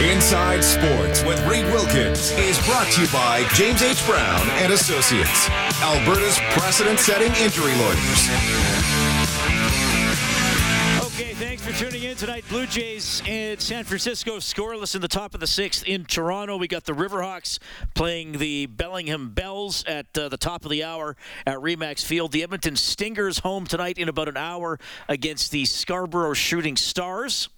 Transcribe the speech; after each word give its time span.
Inside 0.00 0.64
Sports 0.64 1.22
with 1.24 1.38
Reed 1.46 1.66
Wilkins 1.66 2.30
is 2.32 2.58
brought 2.64 2.90
to 2.92 3.02
you 3.02 3.08
by 3.08 3.46
James 3.52 3.82
H. 3.82 4.06
Brown 4.06 4.48
and 4.52 4.72
Associates, 4.72 5.50
Alberta's 5.82 6.38
precedent-setting 6.52 7.34
injury 7.34 7.74
lawyers. 7.76 8.87
For 11.68 11.84
tuning 11.84 12.04
in 12.04 12.16
tonight. 12.16 12.44
Blue 12.48 12.64
Jays 12.64 13.20
and 13.26 13.60
San 13.60 13.84
Francisco 13.84 14.38
scoreless 14.38 14.94
in 14.94 15.02
the 15.02 15.08
top 15.08 15.34
of 15.34 15.40
the 15.40 15.46
sixth 15.46 15.84
in 15.84 16.06
Toronto. 16.06 16.56
We 16.56 16.66
got 16.66 16.84
the 16.84 16.94
Riverhawks 16.94 17.58
playing 17.94 18.38
the 18.38 18.64
Bellingham 18.64 19.34
Bells 19.34 19.84
at 19.84 20.06
uh, 20.16 20.30
the 20.30 20.38
top 20.38 20.64
of 20.64 20.70
the 20.70 20.82
hour 20.82 21.14
at 21.46 21.58
Remax 21.58 22.02
Field. 22.02 22.32
The 22.32 22.42
Edmonton 22.42 22.74
Stingers 22.74 23.40
home 23.40 23.66
tonight 23.66 23.98
in 23.98 24.08
about 24.08 24.28
an 24.28 24.38
hour 24.38 24.78
against 25.10 25.50
the 25.50 25.66
Scarborough 25.66 26.32
Shooting 26.32 26.74
Stars. 26.74 27.50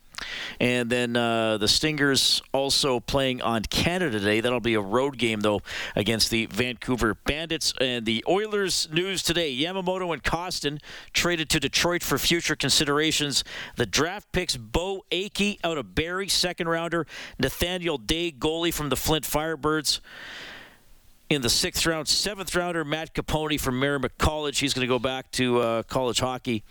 And 0.59 0.91
then 0.91 1.17
uh, 1.17 1.59
the 1.59 1.69
Stingers 1.69 2.43
also 2.53 3.01
playing 3.01 3.43
on 3.43 3.63
Canada 3.63 4.21
Day. 4.21 4.41
That'll 4.41 4.61
be 4.61 4.75
a 4.75 4.81
road 4.81 5.19
game, 5.19 5.41
though, 5.41 5.61
against 5.97 6.31
the 6.31 6.47
Vancouver 6.47 7.15
Bandits. 7.15 7.75
And 7.81 8.07
the 8.07 8.25
Oilers 8.29 8.89
news 8.93 9.23
today 9.23 9.57
Yamamoto 9.57 10.13
and 10.13 10.23
Kostin 10.23 10.81
traded 11.13 11.49
to 11.51 11.61
Detroit 11.61 12.03
for 12.03 12.19
future 12.19 12.57
considerations. 12.57 13.45
The 13.77 13.87
draft 13.87 14.33
picks 14.33 14.57
Beau 14.57 15.05
Akey 15.11 15.59
out 15.65 15.79
of 15.79 15.95
Barrie, 15.95 16.29
second 16.29 16.69
rounder. 16.69 17.07
Nathaniel 17.39 17.99
Day, 17.99 18.33
goalie 18.33 18.75
from 18.75 18.89
the 18.89 18.97
Flint 18.97 19.25
Firebirds 19.25 20.01
in 21.31 21.43
the 21.43 21.49
sixth 21.49 21.87
round. 21.87 22.09
Seventh 22.09 22.55
rounder, 22.57 22.85
Matt 22.85 23.15
Copponi 23.15 23.59
from 23.59 23.79
Merrimack 23.79 24.19
College. 24.19 24.59
He's 24.59 24.75
going 24.75 24.87
to 24.87 24.89
go 24.93 24.99
back 24.99 25.31
to 25.33 25.61
uh, 25.61 25.83
college 25.85 26.19
hockey 26.19 26.65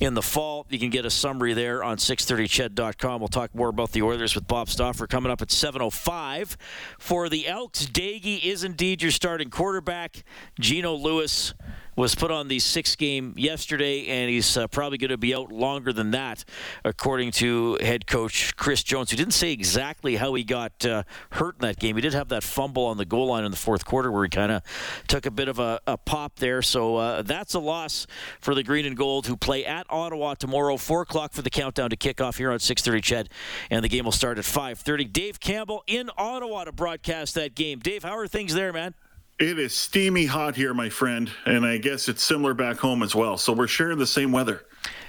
in 0.00 0.14
the 0.14 0.22
fall. 0.22 0.66
You 0.68 0.78
can 0.80 0.90
get 0.90 1.06
a 1.06 1.10
summary 1.10 1.54
there 1.54 1.84
on 1.84 1.98
630ched.com. 1.98 3.20
We'll 3.20 3.28
talk 3.28 3.54
more 3.54 3.68
about 3.68 3.92
the 3.92 4.02
Oilers 4.02 4.34
with 4.34 4.48
Bob 4.48 4.68
Stauffer 4.68 5.06
coming 5.06 5.30
up 5.30 5.40
at 5.40 5.48
7.05. 5.48 6.56
For 6.98 7.28
the 7.28 7.46
Elks, 7.46 7.86
Doege 7.86 8.42
is 8.42 8.64
indeed 8.64 9.02
your 9.02 9.12
starting 9.12 9.50
quarterback. 9.50 10.24
Geno 10.58 10.94
Lewis 10.94 11.54
was 11.96 12.14
put 12.14 12.30
on 12.30 12.48
the 12.48 12.58
six 12.58 12.96
game 12.96 13.34
yesterday, 13.36 14.06
and 14.06 14.30
he's 14.30 14.56
uh, 14.56 14.66
probably 14.68 14.98
going 14.98 15.10
to 15.10 15.18
be 15.18 15.34
out 15.34 15.52
longer 15.52 15.92
than 15.92 16.12
that, 16.12 16.44
according 16.84 17.32
to 17.32 17.78
head 17.80 18.06
coach 18.06 18.56
Chris 18.56 18.82
Jones, 18.82 19.10
who 19.10 19.16
didn't 19.16 19.34
say 19.34 19.52
exactly 19.52 20.16
how 20.16 20.32
he 20.34 20.44
got 20.44 20.84
uh, 20.86 21.02
hurt 21.32 21.56
in 21.56 21.60
that 21.68 21.78
game. 21.78 21.96
He 21.96 22.02
did 22.02 22.14
have 22.14 22.28
that 22.28 22.42
fumble 22.42 22.86
on 22.86 22.96
the 22.96 23.04
goal 23.04 23.26
line 23.26 23.44
in 23.44 23.50
the 23.50 23.56
fourth 23.56 23.84
quarter 23.84 24.10
where 24.10 24.24
he 24.24 24.30
kind 24.30 24.52
of 24.52 24.62
took 25.06 25.26
a 25.26 25.30
bit 25.30 25.48
of 25.48 25.58
a, 25.58 25.80
a 25.86 25.98
pop 25.98 26.36
there. 26.36 26.62
So 26.62 26.96
uh, 26.96 27.22
that's 27.22 27.54
a 27.54 27.60
loss 27.60 28.06
for 28.40 28.54
the 28.54 28.62
Green 28.62 28.86
and 28.86 28.96
Gold, 28.96 29.26
who 29.26 29.36
play 29.36 29.64
at 29.64 29.86
Ottawa 29.90 30.34
tomorrow, 30.34 30.76
4 30.76 31.02
o'clock 31.02 31.32
for 31.32 31.42
the 31.42 31.50
countdown 31.50 31.90
to 31.90 31.96
kick 31.96 32.20
off 32.20 32.38
here 32.38 32.50
on 32.50 32.58
6.30 32.58 33.00
Ched, 33.00 33.26
and 33.70 33.84
the 33.84 33.88
game 33.88 34.04
will 34.04 34.12
start 34.12 34.38
at 34.38 34.44
5.30. 34.44 35.12
Dave 35.12 35.40
Campbell 35.40 35.84
in 35.86 36.10
Ottawa 36.16 36.64
to 36.64 36.72
broadcast 36.72 37.34
that 37.34 37.54
game. 37.54 37.80
Dave, 37.80 38.02
how 38.02 38.16
are 38.16 38.26
things 38.26 38.54
there, 38.54 38.72
man? 38.72 38.94
It 39.38 39.58
is 39.58 39.74
steamy 39.74 40.26
hot 40.26 40.54
here, 40.54 40.72
my 40.72 40.88
friend, 40.88 41.30
and 41.46 41.66
I 41.66 41.78
guess 41.78 42.08
it's 42.08 42.22
similar 42.22 42.54
back 42.54 42.76
home 42.76 43.02
as 43.02 43.14
well. 43.14 43.36
So 43.36 43.52
we're 43.52 43.66
sharing 43.66 43.98
the 43.98 44.06
same 44.06 44.30
weather. 44.30 44.64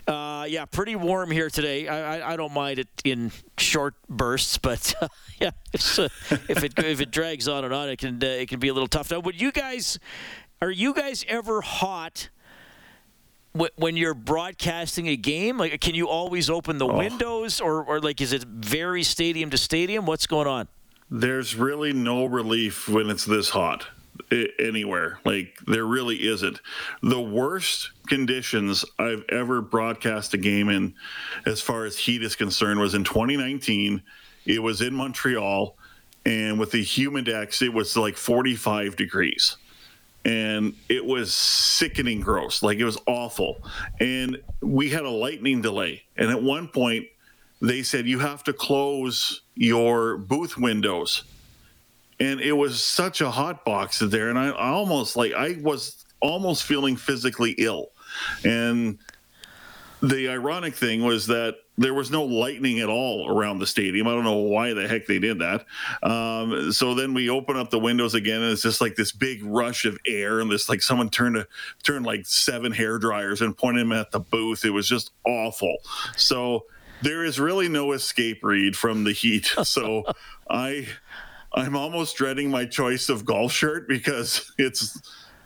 Uh, 0.08 0.46
yeah, 0.50 0.66
pretty 0.66 0.96
warm 0.96 1.32
here 1.32 1.50
today. 1.50 1.88
I, 1.88 2.18
I, 2.18 2.34
I, 2.34 2.36
don't 2.36 2.54
mind 2.54 2.80
it 2.80 2.90
in 3.06 3.32
short 3.58 3.96
bursts, 4.10 4.58
but 4.58 4.94
uh, 5.02 5.08
yeah, 5.40 5.52
uh, 5.74 6.10
if 6.50 6.64
it 6.64 6.74
if 6.78 7.00
it 7.00 7.10
drags 7.10 7.48
on 7.48 7.64
and 7.64 7.74
on, 7.74 7.90
it 7.90 8.00
can 8.00 8.22
uh, 8.22 8.28
it 8.28 8.50
can 8.50 8.60
be 8.60 8.68
a 8.68 8.74
little 8.74 8.88
tough. 8.88 9.12
Now, 9.12 9.20
would 9.20 9.40
you 9.40 9.52
guys 9.52 9.98
are 10.62 10.72
you 10.72 10.94
guys 10.94 11.24
ever 11.28 11.62
hot? 11.62 12.30
when 13.76 13.96
you're 13.96 14.16
broadcasting 14.16 15.08
a 15.10 15.16
game 15.16 15.60
like 15.60 15.80
can 15.80 15.94
you 15.94 16.08
always 16.08 16.50
open 16.50 16.80
the 16.80 16.88
oh. 16.88 16.98
windows 16.98 17.62
or, 17.62 17.84
or 17.84 18.00
like 18.00 18.20
is 18.20 18.34
it 18.34 18.42
very 18.42 19.04
stadium 19.04 19.52
to 19.52 19.60
stadium 19.60 20.08
what's 20.08 20.26
going 20.26 20.48
on 20.48 20.68
there's 21.12 21.56
really 21.56 21.94
no 21.94 22.26
relief 22.26 22.90
when 22.90 23.12
it's 23.12 23.26
this 23.26 23.52
hot 23.52 23.86
anywhere. 24.60 25.20
Like 25.26 25.58
there 25.68 25.86
really 25.86 26.28
isn't. 26.28 26.60
The 27.02 27.22
worst 27.22 27.92
conditions 28.08 28.86
I've 29.00 29.24
ever 29.30 29.62
broadcast 29.62 30.34
a 30.34 30.38
game 30.38 30.70
in, 30.70 30.96
as 31.46 31.62
far 31.62 31.86
as 31.86 31.98
heat 31.98 32.24
is 32.24 32.36
concerned, 32.36 32.80
was 32.80 32.94
in 32.94 33.04
2019. 33.04 34.02
It 34.46 34.62
was 34.62 34.82
in 34.82 34.94
Montreal, 34.94 35.78
and 36.26 36.60
with 36.60 36.72
the 36.72 36.84
humidex, 36.84 37.62
it 37.62 37.74
was 37.74 37.96
like 37.96 38.18
45 38.18 38.96
degrees. 38.96 39.58
And 40.26 40.74
it 40.88 41.06
was 41.06 41.36
sickening 41.36 42.22
gross. 42.22 42.64
Like 42.64 42.78
it 42.78 42.86
was 42.86 42.98
awful. 43.08 43.62
And 44.00 44.42
we 44.62 44.90
had 44.90 45.04
a 45.04 45.10
lightning 45.10 45.62
delay. 45.62 46.04
And 46.16 46.30
at 46.32 46.42
one 46.42 46.70
point, 46.70 47.08
they 47.62 47.84
said, 47.84 48.08
you 48.08 48.20
have 48.20 48.44
to 48.46 48.54
close 48.54 49.42
your 49.56 50.18
booth 50.18 50.58
windows 50.58 51.24
and 52.24 52.42
it 52.42 52.54
was 52.54 52.82
such 52.82 53.22
a 53.22 53.30
hot 53.30 53.66
box 53.66 54.00
there 54.00 54.30
and 54.30 54.40
I, 54.40 54.52
almost 54.52 55.16
like 55.16 55.34
i 55.34 55.58
was 55.62 56.04
almost 56.22 56.64
feeling 56.64 56.96
physically 56.96 57.52
ill 57.58 57.90
and 58.44 58.98
the 60.02 60.28
ironic 60.28 60.76
thing 60.76 61.04
was 61.04 61.28
that 61.28 61.56
there 61.78 61.94
was 61.94 62.12
no 62.12 62.24
lightning 62.24 62.80
at 62.80 62.90
all 62.90 63.28
around 63.30 63.60
the 63.60 63.66
stadium. 63.66 64.08
I 64.08 64.12
don't 64.12 64.26
know 64.26 64.38
why 64.38 64.74
the 64.74 64.88
heck 64.88 65.08
they 65.08 65.18
did 65.18 65.40
that. 65.40 65.66
Um, 66.04 66.72
so 66.72 66.94
then 66.94 67.14
we 67.14 67.30
open 67.30 67.58
up 67.58 67.72
the 67.72 67.80
windows 67.80 68.14
again, 68.14 68.42
and 68.42 68.52
it's 68.52 68.62
just 68.62 68.82
like 68.82 68.96
this 68.96 69.12
big 69.12 69.44
rush 69.44 69.86
of 69.86 69.98
air, 70.06 70.40
and 70.40 70.52
this 70.52 70.70
like 70.70 70.82
someone 70.82 71.10
turned 71.10 71.38
a 71.38 71.48
turned 71.84 72.06
like 72.06 72.26
seven 72.26 72.74
hair 72.74 73.00
dryers 73.00 73.42
and 73.42 73.58
pointed 73.58 73.82
them 73.86 73.94
at 73.94 74.12
the 74.12 74.20
booth. 74.20 74.66
It 74.66 74.72
was 74.72 74.88
just 74.88 75.12
awful. 75.26 75.78
So 76.16 76.66
there 77.02 77.24
is 77.24 77.40
really 77.40 77.70
no 77.70 77.94
escape 77.94 78.44
Reed 78.44 78.76
from 78.76 79.04
the 79.06 79.14
heat. 79.14 79.54
So 79.64 80.04
I 80.50 80.88
I'm 81.56 81.76
almost 81.76 82.18
dreading 82.18 82.50
my 82.50 82.66
choice 82.66 83.10
of 83.10 83.26
golf 83.26 83.52
shirt 83.52 83.88
because 83.88 84.52
it's 84.58 85.00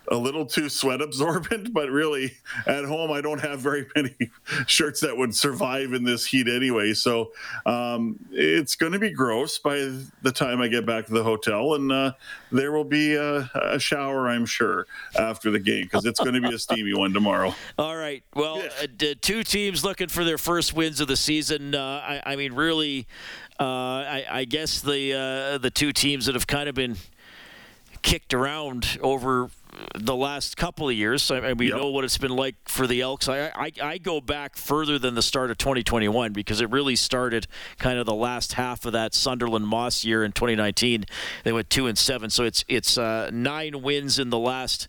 a 0.10 0.16
little 0.16 0.46
too 0.46 0.70
sweat 0.70 1.02
absorbent, 1.02 1.74
but 1.74 1.90
really 1.90 2.34
at 2.66 2.86
home 2.86 3.12
I 3.12 3.22
don't 3.22 3.40
have 3.40 3.60
very 3.60 3.86
many 3.96 4.16
shirts 4.68 5.02
that 5.02 5.16
would 5.16 5.36
survive 5.36 5.94
in 5.94 6.04
this 6.04 6.26
heat 6.26 6.48
anyway. 6.48 6.94
So 6.94 7.32
um, 7.66 8.18
it's 8.32 8.76
going 8.76 8.94
to 8.94 9.00
be 9.00 9.12
gross 9.12 9.60
by 9.60 9.78
the 10.22 10.32
time 10.32 10.62
I 10.62 10.68
get 10.68 10.86
back 10.86 11.06
to 11.08 11.14
the 11.14 11.24
hotel, 11.24 11.76
and 11.76 11.92
uh, 11.92 12.14
there 12.52 12.72
will 12.72 12.84
be 12.84 13.16
a, 13.16 13.50
a, 13.56 13.80
shower, 13.80 14.28
I'm 14.28 14.46
sure, 14.46 14.88
after 15.18 15.52
the 15.52 15.60
game 15.60 15.84
because 15.84 16.06
it's 16.06 16.20
going 16.20 16.34
to 16.34 16.42
be 16.42 16.54
a 16.54 16.60
steamy 16.60 16.94
one 16.94 17.14
tomorrow. 17.14 17.54
All 17.78 17.96
right. 17.96 18.24
Well, 18.34 18.58
yes. 18.58 18.88
uh, 19.02 19.14
two 19.22 19.44
teams 19.44 19.84
looking 19.84 20.08
for 20.08 20.24
their 20.24 20.38
first 20.38 20.74
wins 20.74 21.00
of 21.00 21.08
the 21.08 21.18
season. 21.18 21.76
Uh, 21.76 22.22
I, 22.26 22.34
I 22.34 22.36
mean, 22.36 22.54
really 22.54 23.08
uh, 23.60 23.64
I, 23.64 24.26
I, 24.30 24.46
guess 24.46 24.82
the 24.82 25.14
uh, 25.14 25.58
the 25.58 25.72
two 25.72 25.92
teams 25.92 26.28
that 26.28 26.36
have 26.36 26.48
kind 26.48 26.70
of 26.70 26.76
been 26.76 26.96
kicked 28.02 28.34
around 28.34 29.00
over 29.02 29.50
the 29.96 30.16
last 30.16 30.58
couple 30.58 30.90
of 30.90 30.96
years. 30.96 31.30
I 31.32 31.40
mean, 31.40 31.58
we 31.58 31.68
yep. 31.68 31.78
know 31.78 31.90
what 31.90 32.04
it's 32.04 32.18
been 32.18 32.36
like 32.36 32.56
for 32.66 32.88
the 32.88 33.02
Elks. 33.02 33.28
I, 33.30 33.52
I, 33.56 33.72
I 33.82 33.98
go 33.98 34.22
back 34.22 34.56
further 34.56 35.00
than 35.00 35.16
the 35.16 35.22
start 35.22 35.52
of 35.52 35.58
2021 35.58 36.34
because 36.34 36.62
it 36.62 36.70
really 36.70 36.96
started 36.96 37.48
kind 37.78 38.00
of 38.00 38.06
the 38.06 38.14
last 38.14 38.54
half 38.54 38.86
of 38.86 38.94
that 38.94 39.14
Sunderland 39.14 39.68
Moss 39.68 40.04
year 40.04 40.24
in 40.24 40.32
2019. 40.32 41.06
They 41.44 41.52
went 41.52 41.70
two 41.70 41.88
and 41.88 41.98
seven, 41.98 42.30
so 42.30 42.44
it's 42.44 42.64
it's 42.68 42.98
uh, 42.98 43.30
nine 43.32 43.82
wins 43.82 44.20
in 44.20 44.30
the 44.30 44.40
last 44.40 44.88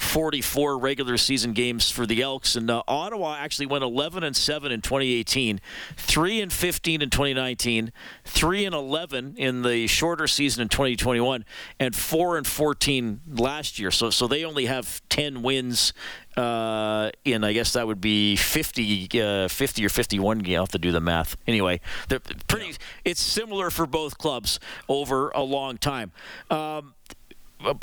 44 0.00 0.78
regular 0.78 1.16
season 1.16 1.52
games 1.52 1.90
for 1.90 2.06
the 2.06 2.22
Elks. 2.22 2.56
And 2.56 2.70
uh, 2.70 2.82
Ottawa 2.88 3.36
actually 3.38 3.66
went 3.66 3.84
11 3.84 4.24
and 4.24 4.34
7 4.34 4.72
in 4.72 4.80
2018, 4.80 5.60
3 5.96 6.40
and 6.40 6.52
15 6.52 7.02
in 7.02 7.10
2019, 7.10 7.92
3 8.24 8.64
and 8.64 8.74
11 8.74 9.34
in 9.36 9.62
the 9.62 9.86
shorter 9.86 10.26
season 10.26 10.62
in 10.62 10.68
2021, 10.68 11.44
and 11.78 11.94
4 11.94 12.38
and 12.38 12.46
14 12.46 13.20
last 13.28 13.78
year. 13.78 13.90
So 13.90 14.10
so 14.10 14.26
they 14.26 14.44
only 14.44 14.66
have 14.66 15.02
10 15.10 15.42
wins 15.42 15.92
uh, 16.36 17.10
in 17.24 17.44
I 17.44 17.52
guess 17.52 17.74
that 17.74 17.86
would 17.86 18.00
be 18.00 18.36
50, 18.36 19.20
uh, 19.20 19.48
50 19.48 19.84
or 19.84 19.88
51. 19.88 20.44
You 20.44 20.58
have 20.60 20.68
to 20.70 20.78
do 20.78 20.92
the 20.92 21.00
math. 21.00 21.36
Anyway, 21.46 21.80
they're 22.08 22.20
pretty. 22.20 22.74
It's 23.04 23.20
similar 23.20 23.70
for 23.70 23.86
both 23.86 24.18
clubs 24.18 24.58
over 24.88 25.30
a 25.30 25.42
long 25.42 25.76
time. 25.76 26.12
Um, 26.50 26.94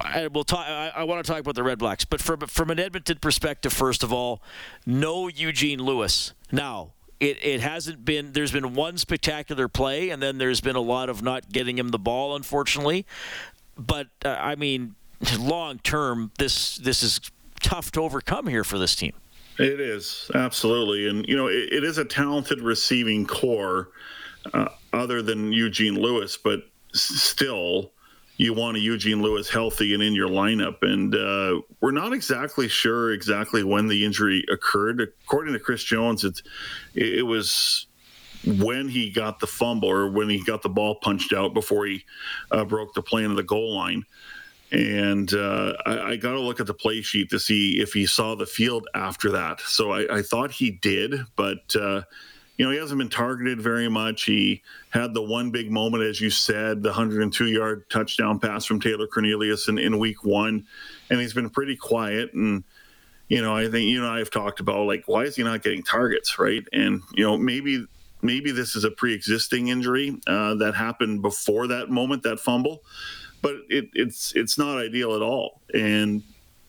I, 0.02 0.28
we'll 0.28 0.44
talk. 0.44 0.66
I, 0.68 0.92
I 0.96 1.04
want 1.04 1.24
to 1.26 1.32
talk 1.32 1.40
about 1.40 1.56
the 1.56 1.64
Red 1.64 1.80
Blacks, 1.80 2.06
but 2.06 2.22
from 2.22 2.42
from 2.42 2.70
an 2.70 2.80
Edmonton 2.80 3.18
perspective, 3.20 3.74
first 3.74 4.04
of 4.04 4.12
all, 4.12 4.42
no 4.86 5.28
Eugene 5.28 5.80
Lewis. 5.80 6.34
Now, 6.52 6.94
it, 7.20 7.38
it 7.42 7.62
hasn't 7.62 8.06
been 8.06 8.34
there's 8.34 8.52
been 8.52 8.74
one 8.74 8.98
spectacular 8.98 9.68
play 9.68 10.10
and 10.10 10.22
then 10.22 10.38
there's 10.38 10.62
been 10.62 10.76
a 10.76 10.82
lot 10.82 11.10
of 11.10 11.22
not 11.22 11.52
getting 11.52 11.78
him 11.78 11.90
the 11.90 12.00
ball 12.00 12.36
unfortunately 12.36 13.06
but 13.78 14.08
uh, 14.24 14.30
i 14.40 14.56
mean 14.56 14.96
long 15.40 15.80
term 15.80 16.32
this 16.38 16.78
this 16.78 17.02
is 17.02 17.20
tough 17.60 17.92
to 17.92 18.02
overcome 18.02 18.48
here 18.48 18.64
for 18.64 18.78
this 18.78 18.96
team 18.96 19.14
it 19.58 19.80
is 19.80 20.30
absolutely 20.36 21.08
and 21.08 21.26
you 21.28 21.36
know 21.36 21.48
it, 21.48 21.74
it 21.74 21.84
is 21.84 21.98
a 21.98 22.06
talented 22.06 22.62
receiving 22.62 23.26
corps 23.26 23.90
uh, 24.54 24.68
other 24.94 25.22
than 25.22 25.52
eugene 25.52 25.96
lewis 25.96 26.38
but 26.38 26.60
still 26.94 27.92
you 28.38 28.54
want 28.54 28.78
a 28.78 28.80
Eugene 28.80 29.22
Lewis 29.22 29.50
healthy 29.50 29.94
and 29.94 30.04
in 30.04 30.14
your 30.14 30.30
lineup. 30.30 30.78
And 30.84 31.14
uh, 31.14 31.62
we're 31.82 31.92
not 31.92 32.14
exactly 32.14 32.68
sure 32.68 33.12
exactly 33.12 33.64
when 33.64 33.88
the 33.88 34.06
injury 34.06 34.46
occurred. 34.52 35.02
According 35.02 35.54
to 35.54 35.60
Chris 35.60 35.84
Jones, 35.84 36.24
it's, 36.24 36.44
it 36.94 37.26
was 37.26 37.88
when 38.46 38.88
he 38.88 39.10
got 39.10 39.40
the 39.40 39.48
fumble 39.48 39.90
or 39.90 40.10
when 40.10 40.30
he 40.30 40.44
got 40.44 40.62
the 40.62 40.70
ball 40.70 40.96
punched 40.96 41.34
out 41.34 41.54
before 41.54 41.88
he 41.88 42.06
uh, 42.52 42.64
broke 42.64 42.94
the 42.94 43.02
plane 43.02 43.32
of 43.32 43.38
the 43.38 43.44
goal 43.44 43.76
line. 43.76 44.04
And 44.72 45.34
uh, 45.34 45.74
I, 45.86 46.00
I 46.00 46.16
got 46.18 46.34
to 46.34 46.40
look 46.40 46.60
at 46.60 46.68
the 46.68 46.74
play 46.74 47.02
sheet 47.02 47.30
to 47.32 47.40
see 47.40 47.80
if 47.80 47.94
he 47.94 48.06
saw 48.06 48.36
the 48.36 48.46
field 48.46 48.88
after 48.94 49.32
that. 49.32 49.62
So 49.62 49.92
I, 49.92 50.18
I 50.18 50.22
thought 50.22 50.52
he 50.52 50.72
did, 50.72 51.16
but 51.36 51.76
uh, 51.76 52.02
you 52.58 52.66
know, 52.66 52.72
he 52.72 52.78
hasn't 52.78 52.98
been 52.98 53.10
targeted 53.10 53.62
very 53.62 53.88
much. 53.88 54.24
He 54.24 54.64
had 54.90 55.14
the 55.14 55.22
one 55.22 55.52
big 55.52 55.72
moment, 55.72 56.04
as 56.04 56.20
you 56.20 56.32
said, 56.32 56.82
the 56.82 56.90
102 56.90 57.46
yard 57.46 57.90
touchdown 57.90 58.40
pass 58.40 58.66
from 58.66 58.82
Taylor 58.82 59.08
Cornelius 59.08 59.68
in, 59.68 59.78
in 59.78 60.00
week 60.00 60.24
one. 60.24 60.66
And 61.10 61.20
he's 61.20 61.34
been 61.34 61.52
pretty 61.52 61.76
quiet. 61.76 62.34
And, 62.34 62.64
you 63.28 63.42
know, 63.42 63.56
I 63.56 63.70
think 63.70 63.88
you 63.88 64.04
and 64.04 64.12
I 64.12 64.18
have 64.20 64.32
talked 64.32 64.60
about 64.60 64.88
like, 64.88 65.04
why 65.06 65.24
is 65.24 65.36
he 65.36 65.44
not 65.44 65.62
getting 65.62 65.84
targets, 65.84 66.40
right? 66.40 66.64
And, 66.74 67.04
you 67.14 67.24
know, 67.24 67.38
maybe 67.38 67.86
maybe 68.24 68.52
this 68.52 68.76
is 68.76 68.84
a 68.84 68.92
pre-existing 68.92 69.68
injury 69.68 70.20
uh, 70.26 70.56
that 70.56 70.74
happened 70.74 71.22
before 71.22 71.68
that 71.68 71.90
moment, 71.90 72.24
that 72.24 72.40
fumble, 72.40 72.84
but 73.44 73.56
it, 73.70 73.90
it's 73.94 74.34
it's 74.36 74.58
not 74.58 74.80
ideal 74.80 75.16
at 75.16 75.22
all. 75.22 75.62
And 75.76 76.24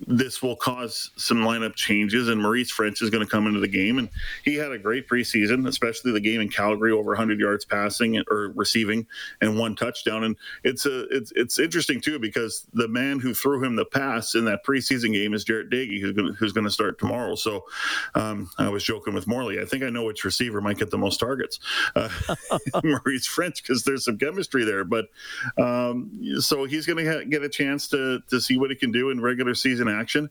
this 0.06 0.42
will 0.42 0.56
cause 0.56 1.10
some 1.16 1.38
lineup 1.38 1.74
changes, 1.74 2.28
and 2.28 2.40
Maurice 2.40 2.70
French 2.70 3.02
is 3.02 3.10
going 3.10 3.24
to 3.24 3.30
come 3.30 3.46
into 3.46 3.60
the 3.60 3.68
game. 3.68 3.98
And 3.98 4.08
he 4.44 4.54
had 4.54 4.70
a 4.70 4.78
great 4.78 5.08
preseason, 5.08 5.66
especially 5.66 6.12
the 6.12 6.20
game 6.20 6.40
in 6.40 6.48
Calgary, 6.48 6.92
over 6.92 7.10
100 7.10 7.40
yards 7.40 7.64
passing 7.64 8.22
or 8.30 8.52
receiving, 8.54 9.06
and 9.40 9.58
one 9.58 9.74
touchdown. 9.74 10.24
And 10.24 10.36
it's 10.62 10.86
a 10.86 11.08
it's 11.08 11.32
it's 11.34 11.58
interesting 11.58 12.00
too 12.00 12.18
because 12.18 12.66
the 12.72 12.88
man 12.88 13.18
who 13.18 13.34
threw 13.34 13.62
him 13.62 13.76
the 13.76 13.84
pass 13.84 14.34
in 14.34 14.44
that 14.44 14.64
preseason 14.64 15.12
game 15.12 15.34
is 15.34 15.44
Jarret 15.44 15.70
Doege, 15.70 16.00
who's 16.00 16.12
going 16.12 16.28
to, 16.28 16.34
who's 16.34 16.52
going 16.52 16.66
to 16.66 16.70
start 16.70 16.98
tomorrow. 16.98 17.34
So 17.34 17.64
um, 18.14 18.50
I 18.58 18.68
was 18.68 18.84
joking 18.84 19.14
with 19.14 19.26
Morley. 19.26 19.60
I 19.60 19.64
think 19.64 19.82
I 19.82 19.90
know 19.90 20.04
which 20.04 20.24
receiver 20.24 20.60
might 20.60 20.78
get 20.78 20.90
the 20.90 20.98
most 20.98 21.18
targets, 21.18 21.58
uh, 21.96 22.08
Maurice 22.84 23.26
French, 23.26 23.62
because 23.62 23.82
there's 23.82 24.04
some 24.04 24.18
chemistry 24.18 24.64
there. 24.64 24.84
But 24.84 25.06
um, 25.56 26.38
so 26.40 26.64
he's 26.64 26.86
going 26.86 27.04
to 27.04 27.24
get 27.24 27.42
a 27.42 27.48
chance 27.48 27.88
to 27.88 28.20
to 28.28 28.40
see 28.40 28.56
what 28.56 28.70
he 28.70 28.76
can 28.76 28.92
do 28.92 29.10
in 29.10 29.20
regular 29.20 29.54
season 29.54 29.88
action. 29.88 30.31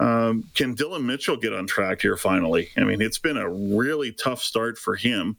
Um, 0.00 0.48
can 0.54 0.74
Dylan 0.74 1.04
Mitchell 1.04 1.36
get 1.36 1.52
on 1.52 1.66
track 1.66 2.02
here 2.02 2.16
finally? 2.16 2.70
I 2.76 2.84
mean, 2.84 3.00
it's 3.00 3.18
been 3.18 3.36
a 3.36 3.48
really 3.48 4.12
tough 4.12 4.42
start 4.42 4.78
for 4.78 4.96
him, 4.96 5.36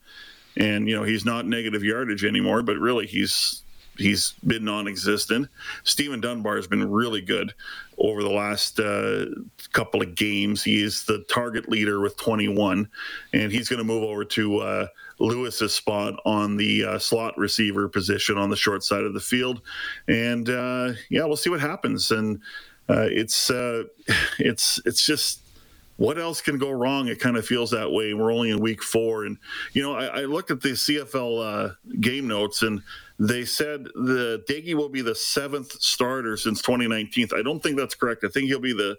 and 0.57 0.87
you 0.87 0.95
know 0.95 1.03
he's 1.03 1.25
not 1.25 1.45
negative 1.45 1.83
yardage 1.83 2.23
anymore, 2.23 2.63
but 2.63 2.77
really 2.77 3.07
he's 3.07 3.63
he's 3.97 4.33
been 4.45 4.65
non-existent. 4.65 5.49
Stephen 5.83 6.21
Dunbar 6.21 6.55
has 6.55 6.67
been 6.67 6.89
really 6.89 7.21
good 7.21 7.53
over 7.97 8.23
the 8.23 8.29
last 8.29 8.79
uh, 8.79 9.25
couple 9.73 10.01
of 10.01 10.15
games. 10.15 10.63
He 10.63 10.83
is 10.83 11.05
the 11.05 11.23
target 11.29 11.69
leader 11.69 12.01
with 12.01 12.17
21, 12.17 12.87
and 13.33 13.51
he's 13.51 13.69
going 13.69 13.77
to 13.77 13.85
move 13.85 14.03
over 14.03 14.25
to 14.25 14.57
uh, 14.59 14.87
Lewis's 15.19 15.73
spot 15.73 16.19
on 16.25 16.57
the 16.57 16.85
uh, 16.85 16.99
slot 16.99 17.37
receiver 17.37 17.87
position 17.87 18.37
on 18.37 18.49
the 18.49 18.55
short 18.55 18.83
side 18.83 19.03
of 19.03 19.13
the 19.13 19.19
field. 19.19 19.61
And 20.07 20.49
uh, 20.49 20.93
yeah, 21.09 21.23
we'll 21.25 21.37
see 21.37 21.49
what 21.49 21.61
happens. 21.61 22.11
And 22.11 22.41
uh, 22.89 23.07
it's 23.09 23.49
uh, 23.49 23.83
it's 24.39 24.81
it's 24.85 25.05
just 25.05 25.39
what 25.97 26.17
else 26.17 26.41
can 26.41 26.57
go 26.57 26.71
wrong? 26.71 27.07
It 27.07 27.19
kind 27.19 27.37
of 27.37 27.45
feels 27.45 27.71
that 27.71 27.89
way. 27.89 28.13
We're 28.13 28.33
only 28.33 28.51
in 28.51 28.59
week 28.59 28.83
four, 28.83 29.25
and 29.25 29.37
you 29.73 29.81
know, 29.81 29.95
I, 29.95 30.05
I 30.05 30.21
looked 30.25 30.51
at 30.51 30.61
the 30.61 30.69
CFL 30.69 31.69
uh, 31.69 31.73
game 32.01 32.27
notes, 32.27 32.63
and 32.63 32.81
they 33.17 33.45
said 33.45 33.85
the 33.95 34.43
Doege 34.47 34.73
will 34.73 34.89
be 34.89 35.01
the 35.01 35.15
seventh 35.15 35.71
starter 35.81 36.35
since 36.35 36.61
2019. 36.61 37.29
I 37.35 37.41
don't 37.41 37.63
think 37.63 37.77
that's 37.77 37.95
correct. 37.95 38.23
I 38.25 38.27
think 38.27 38.47
he'll 38.47 38.59
be 38.59 38.73
the, 38.73 38.97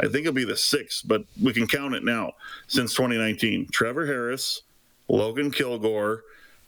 I 0.00 0.06
think 0.06 0.22
he'll 0.22 0.32
be 0.32 0.44
the 0.44 0.56
sixth, 0.56 1.02
but 1.06 1.24
we 1.42 1.52
can 1.52 1.66
count 1.66 1.94
it 1.94 2.04
now 2.04 2.34
since 2.68 2.94
2019. 2.94 3.68
Trevor 3.72 4.06
Harris, 4.06 4.62
Logan 5.08 5.50
Kilgore, 5.50 6.22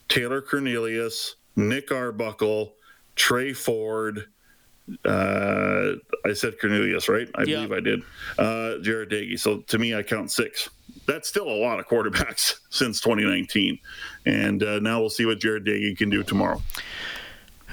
Taylor 0.08 0.42
Cornelius, 0.42 1.36
Nick 1.54 1.92
Arbuckle, 1.92 2.72
Tre 3.14 3.52
Ford. 3.52 4.26
Uh, 5.04 5.92
I 6.24 6.32
said 6.32 6.58
Cornelius, 6.60 7.08
right? 7.08 7.28
I 7.34 7.42
yeah. 7.42 7.56
believe 7.56 7.72
I 7.72 7.80
did. 7.80 8.02
Uh, 8.38 8.78
Jarret 8.82 9.10
Doege. 9.10 9.38
So 9.38 9.58
to 9.58 9.78
me, 9.78 9.94
I 9.94 10.02
count 10.02 10.30
six. 10.30 10.68
That's 11.06 11.28
still 11.28 11.48
a 11.48 11.58
lot 11.58 11.80
of 11.80 11.86
quarterbacks 11.86 12.54
since 12.70 13.00
2019, 13.00 13.78
and 14.26 14.62
uh, 14.62 14.78
now 14.80 15.00
we'll 15.00 15.10
see 15.10 15.26
what 15.26 15.40
Jarret 15.40 15.66
Doege 15.66 15.96
can 15.96 16.10
do 16.10 16.22
tomorrow. 16.22 16.62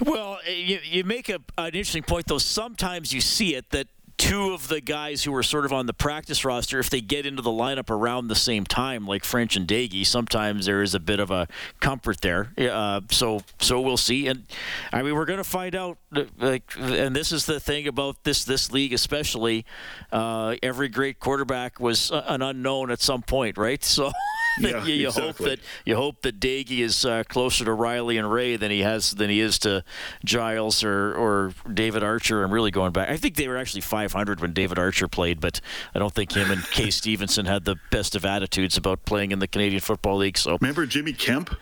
Well, 0.02 0.40
you, 0.46 0.80
you 0.84 1.04
make 1.04 1.30
a, 1.30 1.40
an 1.58 1.68
interesting 1.68 2.04
point, 2.04 2.28
though. 2.28 2.38
Sometimes 2.38 3.14
you 3.14 3.22
see 3.22 3.56
it 3.56 3.70
that 3.70 3.88
two 4.18 4.54
of 4.54 4.68
the 4.68 4.82
guys 4.82 5.24
who 5.24 5.34
are 5.36 5.44
sort 5.44 5.66
of 5.66 5.74
on 5.74 5.86
the 5.86 5.94
practice 5.94 6.46
roster, 6.46 6.80
if 6.80 6.90
they 6.90 7.02
get 7.02 7.26
into 7.26 7.42
the 7.42 7.50
lineup 7.50 7.90
around 7.90 8.28
the 8.28 8.36
same 8.36 8.66
time, 8.66 9.06
like 9.06 9.24
French 9.24 9.56
and 9.56 9.68
Doege, 9.68 10.06
sometimes 10.06 10.66
there 10.66 10.82
is 10.82 10.96
a 10.96 11.00
bit 11.00 11.20
of 11.20 11.32
a 11.32 11.48
comfort 11.80 12.22
there. 12.22 12.54
Uh, 12.58 13.02
so, 13.12 13.42
so 13.60 13.82
we'll 13.82 13.98
see. 13.98 14.28
And 14.28 14.46
I 14.94 15.02
mean, 15.02 15.16
we're 15.16 15.26
going 15.26 15.38
to 15.38 15.44
find 15.44 15.76
out. 15.76 15.98
Uh, 16.16 16.24
like, 16.40 16.64
and 16.78 17.16
this 17.16 17.32
is 17.32 17.46
the 17.46 17.60
thing 17.60 17.88
about 17.88 18.24
this 18.24 18.46
this 18.46 18.72
league, 18.72 18.94
especially. 18.94 19.66
Uh, 20.12 20.56
every 20.64 20.88
great 20.88 21.20
quarterback 21.20 21.80
was 21.80 22.12
an 22.12 22.42
unknown 22.42 22.92
at 22.92 23.02
some 23.02 23.22
point, 23.22 23.58
right? 23.58 23.84
So. 23.96 24.12
Yeah, 24.60 24.84
you, 24.86 24.94
you 24.94 25.08
exactly. 25.08 25.26
hope 25.26 25.38
that 25.38 25.60
you 25.86 25.96
hope 25.96 26.22
that 26.22 26.40
Doege 26.40 26.80
is 26.80 27.06
uh, 27.06 27.24
closer 27.28 27.66
to 27.66 27.74
Reilly 27.74 28.18
and 28.18 28.32
Ray 28.32 28.56
than 28.56 28.72
he 28.72 28.82
has 28.82 29.12
than 29.12 29.30
he 29.30 29.40
is 29.40 29.60
to 29.60 29.84
Giles 30.24 30.84
or, 30.84 31.14
or 31.14 31.54
David 31.72 32.04
Archer. 32.04 32.44
I'm 32.44 32.52
really 32.52 32.72
going 32.72 32.92
back. 32.92 33.10
I 33.10 33.18
think 33.18 33.36
they 33.36 33.48
were 33.48 33.58
actually 33.58 33.82
500 33.82 34.40
when 34.40 34.54
David 34.54 34.80
Archer 34.80 35.08
played, 35.08 35.40
but 35.40 35.62
I 35.94 36.00
don't 36.00 36.14
think 36.14 36.34
him 36.34 36.52
and 36.52 36.64
Kay 36.72 36.90
Stephenson 36.90 37.46
had 37.46 37.66
the 37.66 37.76
best 37.92 38.16
of 38.16 38.26
attitudes 38.26 38.78
about 38.78 39.06
playing 39.06 39.32
in 39.32 39.40
the 39.40 39.48
Canadian 39.48 39.82
Football 39.82 40.18
League. 40.18 40.38
So 40.38 40.58
remember 40.60 40.86
Jimmy 40.86 41.14
Kemp? 41.14 41.56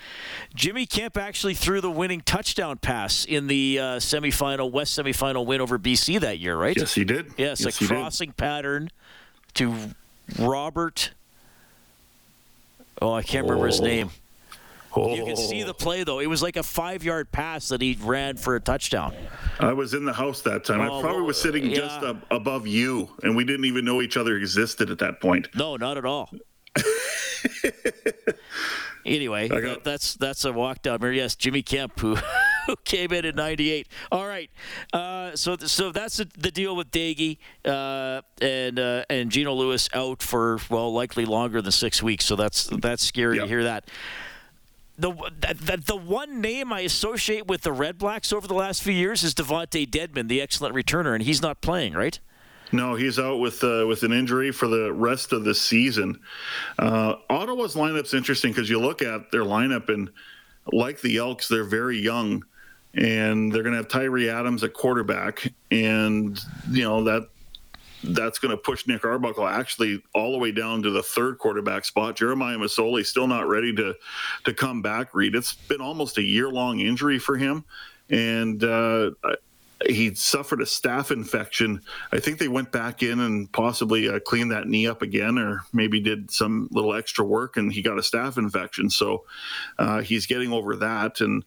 Jimmy 0.56 0.86
Kemp 0.86 1.18
actually 1.18 1.56
threw 1.56 1.82
the 1.82 1.92
winning 1.92 2.22
touchdown 2.22 2.78
pass 2.78 3.26
in 3.26 3.48
the 3.48 3.80
uh, 3.80 3.84
semifinal 3.98 4.72
West 4.72 4.98
semifinal 4.98 5.46
win 5.46 5.62
over 5.62 5.80
BC 5.80 6.20
that 6.20 6.40
year, 6.40 6.56
right? 6.56 6.78
Yes, 6.78 6.94
he 6.94 7.04
did. 7.04 7.34
Yes, 7.38 7.62
yes 7.62 7.82
a 7.82 7.88
crossing 7.88 8.30
did. 8.30 8.38
pattern 8.38 8.90
to 9.56 9.74
Robert. 10.40 11.12
Oh, 13.02 13.14
I 13.14 13.24
can't 13.24 13.46
remember 13.46 13.68
his 13.68 13.82
oh. 13.82 13.86
name. 13.86 14.10
Oh. 14.96 15.16
You 15.16 15.26
can 15.26 15.36
see 15.36 15.64
the 15.64 15.72
oh. 15.72 15.74
play 15.74 16.04
though. 16.04 16.20
It 16.20 16.28
was 16.28 16.44
like 16.44 16.56
a 16.56 16.64
five-yard 16.64 17.32
pass 17.32 17.70
that 17.70 17.82
he 17.82 17.98
ran 18.02 18.38
for 18.38 18.56
a 18.56 18.60
touchdown. 18.60 19.16
I 19.60 19.74
was 19.74 19.94
in 19.94 20.06
the 20.06 20.14
house 20.14 20.42
that 20.42 20.66
time. 20.66 20.82
Oh, 20.82 21.00
I 21.00 21.02
probably 21.02 21.24
was 21.24 21.42
sitting 21.42 21.66
yeah. 21.66 21.78
just 21.78 22.04
ab- 22.04 22.26
above 22.30 22.68
you, 22.68 23.10
and 23.24 23.36
we 23.36 23.44
didn't 23.44 23.66
even 23.66 23.86
know 23.86 24.02
each 24.02 24.18
other 24.18 24.38
existed 24.38 24.92
at 24.92 25.00
that 25.00 25.20
point. 25.20 25.48
No, 25.56 25.78
not 25.78 25.98
at 25.98 26.06
all. 26.06 26.30
anyway, 29.06 29.48
got- 29.48 29.84
that's 29.84 30.14
that's 30.16 30.46
a 30.46 30.54
walk 30.54 30.82
down 30.84 31.00
there. 31.00 31.12
Yes, 31.12 31.36
Jimmy 31.36 31.64
Kemp, 31.64 32.00
who 32.00 32.18
who 32.67 32.75
came 32.86 33.12
in 33.12 33.25
in 33.25 33.36
'98. 33.36 33.88
All 34.12 34.27
right, 34.27 34.50
uh, 34.93 35.36
so 35.36 35.58
so 35.58 35.91
that's 35.91 36.17
the, 36.17 36.27
the 36.38 36.51
deal 36.51 36.75
with 36.75 36.91
Doege 36.91 37.38
uh, 37.65 38.22
and 38.41 38.79
uh, 38.79 39.05
and 39.10 39.32
Geno 39.32 39.53
Lewis 39.53 39.89
out 39.93 40.22
for 40.22 40.60
well 40.70 40.93
likely 40.93 41.25
longer 41.25 41.62
than 41.62 41.72
six 41.72 42.01
weeks. 42.03 42.25
So 42.25 42.36
that's 42.36 42.65
that's 42.65 43.03
scary 43.05 43.38
Yep. 43.38 43.46
to 43.46 43.50
hear 43.50 43.63
that. 43.63 43.89
The, 44.96 45.12
the 45.12 45.82
the 45.86 45.96
one 45.96 46.39
name 46.39 46.72
I 46.72 46.82
associate 46.82 47.48
with 47.48 47.62
the 47.62 47.72
Red 47.72 47.98
Blacks 47.98 48.32
over 48.32 48.48
the 48.48 48.53
last 48.53 48.84
few 48.84 48.93
years 48.93 49.24
is 49.24 49.34
DeVonte 49.34 49.89
Dedmon, 49.89 50.27
the 50.27 50.39
excellent 50.39 50.75
returner, 50.75 51.15
and 51.15 51.24
he's 51.24 51.41
not 51.41 51.62
playing, 51.62 51.93
right? 51.93 52.20
No, 52.72 52.93
he's 52.96 53.17
out 53.17 53.39
with 53.39 53.63
uh, 53.63 53.86
with 53.88 54.03
an 54.03 54.12
injury 54.13 54.51
for 54.51 54.67
the 54.67 54.93
rest 54.93 55.34
of 55.34 55.43
the 55.46 55.55
season. 55.55 56.20
Uh, 56.77 57.15
Ottawa's 57.29 57.75
lineup's 57.75 58.13
interesting 58.13 58.51
because 58.51 58.70
you 58.70 58.79
look 58.79 59.01
at 59.01 59.32
their 59.32 59.41
lineup 59.43 59.89
and 59.89 60.12
like 60.72 61.01
the 61.01 61.17
Elks, 61.17 61.48
they're 61.48 61.63
very 61.63 62.00
young, 62.00 62.43
and 62.94 63.52
they're 63.52 63.64
going 63.64 63.74
to 63.74 63.78
have 63.78 63.88
Tyrie 63.88 64.30
Adams 64.30 64.64
at 64.64 64.74
quarterback, 64.74 65.52
and 65.72 66.40
you 66.70 66.84
know 66.84 67.04
that 67.04 67.30
that's 68.04 68.38
going 68.38 68.52
to 68.52 68.58
push 68.58 68.86
Nick 68.86 69.06
Arbuckle 69.06 69.48
actually 69.48 70.04
all 70.14 70.34
the 70.34 70.38
way 70.38 70.52
down 70.52 70.84
to 70.84 70.92
the 70.92 71.02
third 71.02 71.38
quarterback 71.38 71.86
spot. 71.86 72.18
Jeremiah 72.18 72.58
Masoli 72.58 73.06
still 73.06 73.28
not 73.28 73.48
ready 73.48 73.74
to 73.76 73.96
to 74.44 74.54
come 74.54 74.82
back. 74.82 75.14
Reed, 75.14 75.36
it's 75.36 75.54
been 75.54 75.82
almost 75.82 76.18
a 76.18 76.24
year 76.24 76.50
long 76.50 76.80
injury 76.80 77.20
for 77.20 77.38
him, 77.38 77.64
and 78.10 78.64
uh, 78.64 79.12
he 79.88 80.14
suffered 80.14 80.62
a 80.62 80.66
staph 80.66 81.12
infection. 81.12 81.82
I 82.12 82.20
think 82.20 82.40
they 82.40 82.48
went 82.48 82.72
back 82.72 83.04
in 83.04 83.20
and 83.20 83.52
possibly 83.52 84.10
uh, 84.10 84.20
cleaned 84.20 84.52
that 84.52 84.68
knee 84.68 84.88
up 84.88 85.02
again, 85.02 85.38
or 85.38 85.64
maybe 85.74 86.00
did 86.00 86.32
some 86.32 86.68
little 86.72 86.94
extra 86.94 87.26
work, 87.26 87.58
and 87.58 87.72
he 87.72 87.82
got 87.82 87.98
a 87.98 88.02
staph 88.02 88.38
infection. 88.38 88.90
So 88.90 89.24
uh, 89.80 90.02
he's 90.02 90.26
getting 90.26 90.52
over 90.52 90.76
that. 90.78 91.22
And 91.22 91.44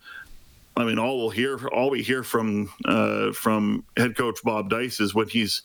I 0.77 0.85
mean, 0.85 0.99
all 0.99 1.17
we'll 1.19 1.31
hear, 1.31 1.59
all 1.69 1.91
we 1.91 2.03
hear 2.03 2.23
from 2.23 2.71
uh, 2.85 3.33
from 3.33 3.85
head 3.97 4.17
coach 4.17 4.41
Bob 4.45 4.69
Dyce 4.69 5.01
is 5.01 5.15
when 5.15 5.29
he's 5.29 5.63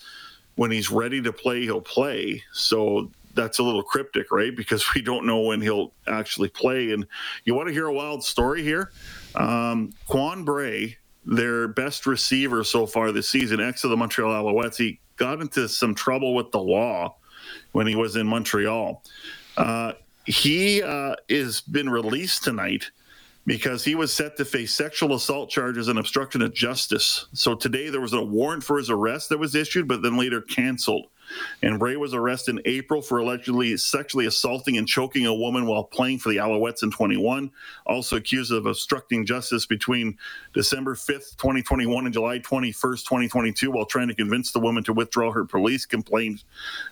when 0.56 0.72
he's 0.72 0.92
ready 0.92 1.22
to 1.22 1.34
play, 1.34 1.62
he'll 1.62 1.82
play. 1.82 2.44
So 2.54 3.12
that's 3.34 3.60
a 3.60 3.64
little 3.64 3.84
cryptic, 3.84 4.32
right? 4.32 4.56
Because 4.56 4.86
we 4.96 5.02
don't 5.02 5.26
know 5.26 5.42
when 5.42 5.62
he'll 5.62 5.94
actually 6.08 6.50
play. 6.50 6.92
And 6.92 7.06
you 7.46 7.54
want 7.54 7.68
to 7.68 7.74
hear 7.74 7.88
a 7.88 7.94
wild 7.94 8.24
story 8.24 8.64
here? 8.64 8.92
Um, 9.36 9.92
Quan 10.08 10.44
Bray 10.44 10.98
their 11.26 11.68
best 11.68 12.08
receiver 12.08 12.64
so 12.64 12.86
far 12.86 13.12
this 13.12 13.30
season, 13.30 13.60
ex 13.60 13.84
of 13.84 13.92
the 13.92 13.98
Montreal 13.98 14.32
Alouettes. 14.32 14.78
He 14.78 15.00
got 15.18 15.40
into 15.40 15.70
some 15.70 15.94
trouble 15.94 16.34
with 16.34 16.52
the 16.52 16.60
law 16.60 17.16
when 17.74 17.88
he 17.88 17.96
was 17.96 18.16
in 18.16 18.26
Montreal. 18.26 19.04
Uh, 19.58 19.94
he 20.26 20.82
uh, 20.82 21.16
is 21.30 21.62
been 21.62 21.90
released 21.90 22.44
tonight 22.44 22.90
because 23.46 23.84
he 23.84 23.96
was 23.96 24.14
set 24.14 24.38
to 24.38 24.46
face 24.46 24.74
sexual 24.74 25.14
assault 25.14 25.50
charges 25.50 25.88
and 25.88 26.00
obstruction 26.00 26.42
of 26.42 26.54
justice. 26.54 27.28
So 27.34 27.56
today 27.56 27.90
there 27.90 28.02
was 28.02 28.14
a 28.14 28.24
warrant 28.24 28.64
for 28.64 28.78
his 28.78 28.90
arrest 28.90 29.30
that 29.30 29.40
was 29.40 29.56
issued, 29.56 29.88
but 29.88 30.02
then 30.02 30.18
later 30.18 30.42
canceled. 30.42 31.08
And 31.62 31.80
Bray 31.80 31.96
was 31.96 32.14
arrested 32.14 32.58
in 32.58 32.62
April 32.66 33.02
for 33.02 33.20
allegedly 33.20 33.78
sexually 33.78 34.26
assaulting 34.26 34.78
and 34.78 34.88
choking 34.88 35.26
a 35.26 35.34
woman 35.34 35.66
while 35.66 35.84
playing 35.84 36.20
for 36.20 36.30
the 36.30 36.38
Alouettes 36.38 36.84
in 36.84 36.92
21. 36.92 37.52
Also 37.86 38.18
accused 38.18 38.52
of 38.52 38.66
obstructing 38.66 39.26
justice 39.26 39.66
between 39.66 40.18
December 40.54 40.96
5th, 40.96 41.38
2021 41.38 42.06
and 42.06 42.14
July 42.14 42.40
21st, 42.40 43.04
2022, 43.04 43.72
while 43.72 43.86
trying 43.86 44.08
to 44.08 44.16
convince 44.16 44.52
the 44.52 44.60
woman 44.60 44.84
to 44.84 44.94
withdraw 44.94 45.32
her 45.32 45.46
police 45.46 45.86
complaint. 45.86 46.44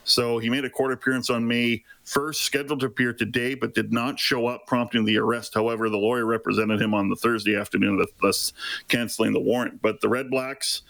So 0.04 0.38
he 0.38 0.50
made 0.50 0.66
a 0.66 0.70
court 0.70 0.92
appearance 0.92 1.30
on 1.30 1.48
May 1.48 1.84
1st, 2.06 2.36
scheduled 2.36 2.80
to 2.82 2.88
appear 2.88 3.14
today, 3.14 3.54
but 3.56 3.76
did 3.76 3.94
not 3.94 4.20
show 4.20 4.48
up, 4.48 4.66
prompting 4.68 5.06
the 5.06 5.18
arrest. 5.18 5.54
However, 5.54 5.90
the 5.90 5.98
lawyer 5.98 6.26
represented 6.26 6.82
him 6.82 6.94
on 6.94 7.10
the 7.10 7.16
Thursday 7.16 7.56
afternoon, 7.56 8.04
thus 8.22 8.54
canceling 8.88 9.34
the 9.34 9.40
warrant. 9.40 9.82
But 9.82 10.02
the 10.02 10.10
Red 10.10 10.30
Blacks, 10.30 10.82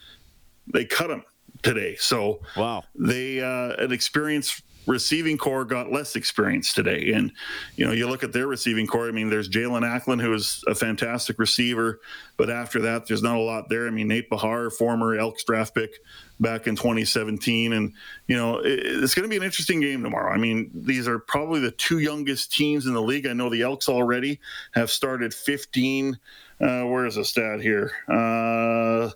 they 0.68 0.86
cut 0.86 1.10
him 1.10 1.24
today. 1.62 1.96
So 1.96 2.42
wow, 2.58 2.84
they 2.96 3.42
uh, 3.42 3.84
an 3.84 3.92
experienced 3.92 4.64
receiving 4.90 5.38
corps 5.38 5.66
got 5.66 5.92
less 5.92 6.16
experience 6.16 6.74
today. 6.74 7.12
And 7.14 7.32
you 7.76 7.86
know, 7.86 7.92
you 7.92 8.08
look 8.08 8.24
at 8.24 8.34
their 8.34 8.48
receiving 8.48 8.88
corps. 8.88 9.08
I 9.08 9.12
mean, 9.12 9.30
there's 9.30 9.48
Jaelon 9.48 9.84
Acklin, 9.84 10.20
who 10.20 10.34
is 10.34 10.64
a 10.68 10.74
fantastic 10.74 11.38
receiver, 11.38 12.02
but 12.38 12.50
after 12.50 12.82
that, 12.82 13.08
there's 13.08 13.22
not 13.22 13.36
a 13.36 13.42
lot 13.42 13.70
there. 13.70 13.88
I 13.88 13.92
mean, 13.92 14.08
Nate 14.08 14.30
Behar, 14.30 14.70
former 14.72 15.16
Elks 15.16 15.44
draft 15.44 15.76
pick 15.76 15.92
back 16.40 16.68
in 16.68 16.76
2017, 16.76 17.74
and 17.74 17.94
you 18.28 18.36
know, 18.36 18.58
it, 18.60 18.80
it's 18.84 19.14
going 19.14 19.24
to 19.24 19.30
be 19.30 19.38
an 19.38 19.44
interesting 19.44 19.80
game 19.80 20.04
tomorrow. 20.04 20.34
I 20.34 20.38
mean, 20.38 20.72
these 20.74 21.08
are 21.08 21.20
probably 21.20 21.60
the 21.60 21.72
two 21.72 22.00
youngest 22.00 22.52
teams 22.52 22.88
in 22.88 22.94
the 22.94 23.02
league. 23.02 23.28
I 23.28 23.34
know 23.34 23.50
the 23.50 23.62
Elks 23.62 23.88
already 23.88 24.40
have 24.74 24.90
started 24.90 25.34
15. 25.34 26.18
Uh, 26.60 26.84
where 26.84 27.06
is 27.06 27.16
the 27.16 27.24
stat 27.24 27.62
here? 27.62 27.92
Uh, 28.10 29.12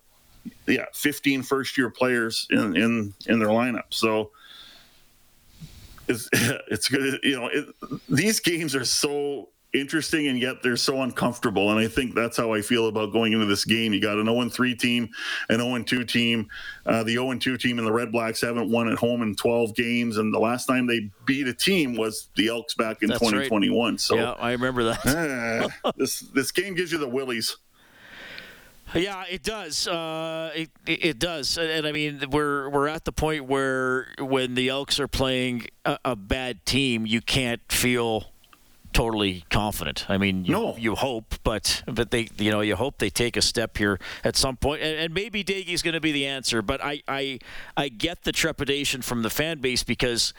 yeah, 0.67 0.85
15 0.93 1.43
first 1.43 1.77
year 1.77 1.89
players 1.89 2.47
in 2.51 2.75
in 2.75 3.13
in 3.27 3.39
their 3.39 3.49
lineup. 3.49 3.91
So 3.91 4.31
it's 6.07 6.29
it's 6.33 6.89
good. 6.89 7.19
You 7.23 7.39
know, 7.39 7.47
it, 7.47 7.65
these 8.09 8.39
games 8.39 8.75
are 8.75 8.85
so 8.85 9.49
interesting 9.73 10.27
and 10.27 10.39
yet 10.39 10.61
they're 10.61 10.77
so 10.77 11.01
uncomfortable. 11.01 11.71
And 11.71 11.79
I 11.79 11.87
think 11.87 12.13
that's 12.13 12.37
how 12.37 12.53
I 12.53 12.61
feel 12.61 12.87
about 12.87 13.11
going 13.11 13.33
into 13.33 13.45
this 13.45 13.65
game. 13.65 13.93
You 13.93 13.99
got 13.99 14.17
an 14.17 14.25
0 14.25 14.49
3 14.49 14.75
team, 14.75 15.09
an 15.49 15.59
0 15.59 15.83
2 15.83 16.03
team. 16.05 16.47
Uh, 16.85 17.03
the 17.03 17.13
0 17.13 17.37
2 17.37 17.57
team 17.57 17.79
and 17.79 17.87
the 17.87 17.91
Red 17.91 18.11
Blacks 18.11 18.41
haven't 18.41 18.69
won 18.71 18.87
at 18.87 18.97
home 18.97 19.21
in 19.21 19.35
12 19.35 19.75
games. 19.75 20.17
And 20.17 20.33
the 20.33 20.39
last 20.39 20.65
time 20.65 20.87
they 20.87 21.09
beat 21.25 21.47
a 21.47 21.53
team 21.53 21.95
was 21.95 22.29
the 22.35 22.49
Elks 22.49 22.75
back 22.75 23.01
in 23.01 23.09
that's 23.09 23.19
2021. 23.19 23.91
Right. 23.93 23.99
So 23.99 24.15
yeah, 24.15 24.31
I 24.31 24.51
remember 24.51 24.83
that. 24.83 25.71
uh, 25.83 25.91
this 25.97 26.19
this 26.19 26.51
game 26.51 26.75
gives 26.75 26.91
you 26.91 26.99
the 26.99 27.09
willies. 27.09 27.57
Yeah, 28.93 29.23
it 29.29 29.43
does. 29.43 29.87
Uh, 29.87 30.51
it, 30.55 30.69
it 30.85 31.19
does, 31.19 31.57
and 31.57 31.87
I 31.87 31.91
mean 31.91 32.23
we're 32.31 32.69
we're 32.69 32.87
at 32.87 33.05
the 33.05 33.11
point 33.11 33.45
where 33.45 34.07
when 34.19 34.55
the 34.55 34.69
Elks 34.69 34.99
are 34.99 35.07
playing 35.07 35.67
a, 35.85 35.97
a 36.05 36.15
bad 36.15 36.65
team, 36.65 37.05
you 37.05 37.21
can't 37.21 37.61
feel 37.71 38.32
totally 38.93 39.43
confident. 39.49 40.05
I 40.09 40.17
mean, 40.17 40.45
you, 40.45 40.53
no. 40.53 40.77
you 40.77 40.95
hope, 40.95 41.35
but 41.43 41.83
but 41.85 42.11
they 42.11 42.29
you 42.37 42.51
know 42.51 42.61
you 42.61 42.75
hope 42.75 42.99
they 42.99 43.09
take 43.09 43.35
a 43.35 43.41
step 43.41 43.77
here 43.77 43.99
at 44.23 44.35
some 44.35 44.55
point, 44.55 44.81
and, 44.81 44.97
and 44.97 45.13
maybe 45.13 45.43
Doege's 45.43 45.81
going 45.81 45.95
to 45.95 46.01
be 46.01 46.11
the 46.11 46.25
answer. 46.25 46.61
But 46.61 46.83
I, 46.83 47.01
I 47.07 47.39
I 47.75 47.89
get 47.89 48.23
the 48.23 48.31
trepidation 48.31 49.01
from 49.01 49.23
the 49.23 49.29
fan 49.29 49.59
base 49.59 49.83
because 49.83 50.33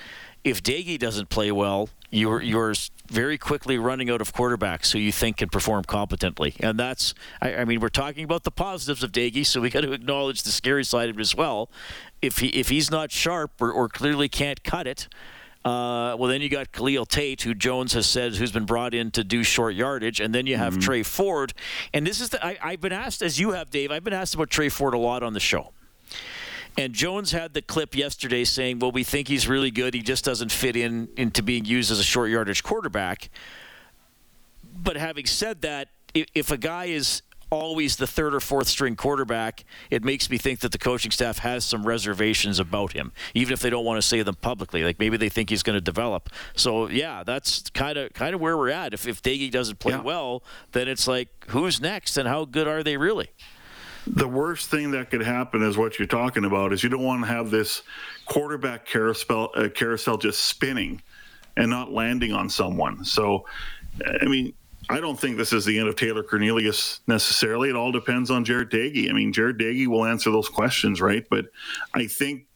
if 0.45 0.63
Doege 0.63 0.99
doesn't 0.99 1.29
play 1.29 1.51
well, 1.51 1.89
you're 2.11 2.41
you're 2.41 2.75
very 3.09 3.37
quickly 3.37 3.77
running 3.77 4.09
out 4.09 4.21
of 4.21 4.33
quarterbacks 4.33 4.93
who 4.93 4.99
you 4.99 5.13
think 5.13 5.39
can 5.39 5.49
perform 5.49 5.85
competently, 5.85 6.55
and 6.61 6.79
that's 6.79 7.15
I, 7.43 7.57
I 7.57 7.65
mean 7.65 7.81
we're 7.81 7.89
talking 7.89 8.25
about 8.25 8.45
the 8.45 8.51
positives 8.51 9.03
of 9.03 9.13
Doege, 9.13 9.45
so 9.47 9.61
we 9.61 9.71
got 9.71 9.81
to 9.81 9.93
acknowledge 9.93 10.43
the 10.43 10.51
scary 10.51 10.85
side 10.85 11.09
of 11.09 11.19
it 11.19 11.21
as 11.21 11.35
well. 11.35 11.71
If 12.23 12.39
he 12.39 12.49
if 12.49 12.69
he's 12.69 12.91
not 12.91 13.11
sharp 13.11 13.61
or, 13.61 13.73
or 13.73 13.89
clearly 13.89 14.29
can't 14.29 14.63
cut 14.63 14.87
it. 14.87 15.09
Uh, 15.65 16.15
well, 16.19 16.29
then 16.29 16.43
you 16.43 16.51
got 16.51 16.73
Khalil 16.73 17.07
Tate, 17.07 17.41
who 17.41 17.55
Jones 17.55 17.95
has 17.95 18.07
said 18.07 18.35
who's 18.35 18.53
been 18.53 18.67
brought 18.67 18.93
in 18.93 19.11
to 19.13 19.25
do 19.25 19.43
short 19.43 19.75
yardage, 19.75 20.21
and 20.21 20.35
then 20.35 20.47
you 20.47 20.59
have 20.59 20.75
mm-hmm. 20.75 20.83
Tre 20.83 21.03
Ford. 21.03 21.55
And 21.95 22.07
this 22.07 22.21
is 22.21 22.29
the 22.29 22.45
I, 22.45 22.59
I've 22.63 22.83
been 22.83 22.93
asked, 22.93 23.23
as 23.23 23.41
you 23.41 23.53
have, 23.53 23.71
Dave. 23.71 23.91
I've 23.91 24.05
been 24.05 24.13
asked 24.13 24.35
about 24.35 24.51
Tre 24.51 24.69
Ford 24.69 24.93
a 24.93 24.99
lot 24.99 25.23
on 25.23 25.33
the 25.33 25.41
show. 25.41 25.73
And 26.77 26.93
Jones 26.93 27.33
had 27.33 27.55
the 27.55 27.63
clip 27.63 27.97
yesterday 27.97 28.45
saying, 28.45 28.81
"Well, 28.81 28.93
we 28.93 29.05
think 29.05 29.29
he's 29.29 29.49
really 29.49 29.71
good. 29.71 29.95
He 29.95 30.03
just 30.03 30.25
doesn't 30.25 30.53
fit 30.53 30.77
in 30.77 31.09
into 31.17 31.43
being 31.43 31.65
used 31.65 31.91
as 31.91 31.99
a 31.99 32.05
short 32.05 32.31
yardage 32.31 32.63
quarterback." 32.63 33.31
But 34.83 34.97
having 34.97 35.25
said 35.25 35.63
that, 35.63 35.89
if 36.13 36.51
a 36.51 36.59
guy 36.59 36.87
is 36.87 37.23
always 37.55 37.97
the 37.97 38.07
third 38.07 38.35
or 38.35 38.41
fourth 38.41 38.69
string 38.69 38.97
quarterback, 38.97 39.65
it 39.91 40.05
makes 40.05 40.29
me 40.29 40.39
think 40.39 40.61
that 40.61 40.73
the 40.73 40.79
coaching 40.79 41.11
staff 41.11 41.39
has 41.39 41.65
some 41.65 41.87
reservations 41.87 42.59
about 42.59 42.93
him, 42.93 43.13
even 43.35 43.53
if 43.53 43.61
they 43.61 43.71
don't 43.71 43.85
want 43.85 44.01
to 44.01 44.07
say 44.07 44.23
them 44.23 44.35
publicly. 44.35 44.85
Like 44.85 44.99
maybe 44.99 45.17
they 45.17 45.29
think 45.29 45.51
he's 45.51 45.63
going 45.63 45.77
to 45.77 45.81
develop. 45.81 46.31
So 46.55 46.89
yeah, 46.89 47.23
that's 47.25 47.71
kind 47.71 47.97
of 47.97 48.13
kind 48.13 48.35
of 48.35 48.41
where 48.41 48.57
we're 48.57 48.71
at. 48.71 48.93
If 48.93 49.07
if 49.07 49.23
Doege 49.23 49.51
doesn't 49.51 49.79
play 49.79 49.93
yeah. 49.93 50.03
well, 50.03 50.43
then 50.73 50.89
it's 50.89 51.07
like 51.07 51.29
who's 51.49 51.81
next 51.81 52.17
and 52.17 52.29
how 52.29 52.45
good 52.45 52.69
are 52.69 52.83
they 52.83 52.97
really? 52.97 53.31
the 54.07 54.29
worst 54.29 54.71
thing 54.71 54.91
that 54.91 55.11
could 55.11 55.23
happen 55.23 55.63
is 55.63 55.79
what 55.79 55.99
you're 55.99 56.07
talking 56.07 56.45
about 56.45 56.75
is 56.75 56.83
you 56.83 56.91
don't 56.91 57.03
want 57.03 57.23
to 57.23 57.27
have 57.27 57.51
this 57.51 57.83
quarterback 58.27 58.85
carousel 58.85 59.51
uh, 59.55 59.69
carousel 59.75 60.19
just 60.19 60.45
spinning 60.45 61.01
and 61.57 61.71
not 61.71 61.93
landing 61.93 62.33
on 62.33 62.51
someone. 62.51 63.05
So, 63.05 63.47
I 64.21 64.27
mean, 64.27 64.53
I 64.91 65.01
don't 65.01 65.19
think 65.19 65.37
this 65.37 65.53
is 65.53 65.65
the 65.65 65.79
end 65.79 65.89
of 65.89 65.97
Taylor 65.97 66.23
Cornelius 66.23 67.01
necessarily. 67.07 67.71
It 67.71 67.77
all 67.77 67.93
depends 67.93 68.31
on 68.31 68.45
Jarret 68.45 68.71
Doege. 68.71 69.09
I 69.09 69.13
mean, 69.13 69.33
Jarret 69.33 69.59
Doege 69.59 69.87
will 69.87 70.05
answer 70.05 70.31
those 70.31 70.49
questions, 70.49 71.01
right? 71.01 71.27
But 71.31 71.47
I 71.95 72.07
think 72.07 72.47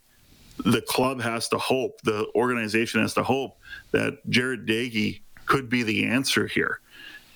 the 0.64 0.82
club 0.82 1.20
has 1.20 1.48
to 1.48 1.58
hope, 1.58 2.00
the 2.02 2.26
organization 2.34 3.00
has 3.00 3.14
to 3.14 3.22
hope 3.22 3.58
that 3.92 4.18
Jarret 4.28 4.66
Doege 4.66 5.20
could 5.46 5.68
be 5.68 5.82
the 5.82 6.06
answer 6.06 6.46
here. 6.46 6.80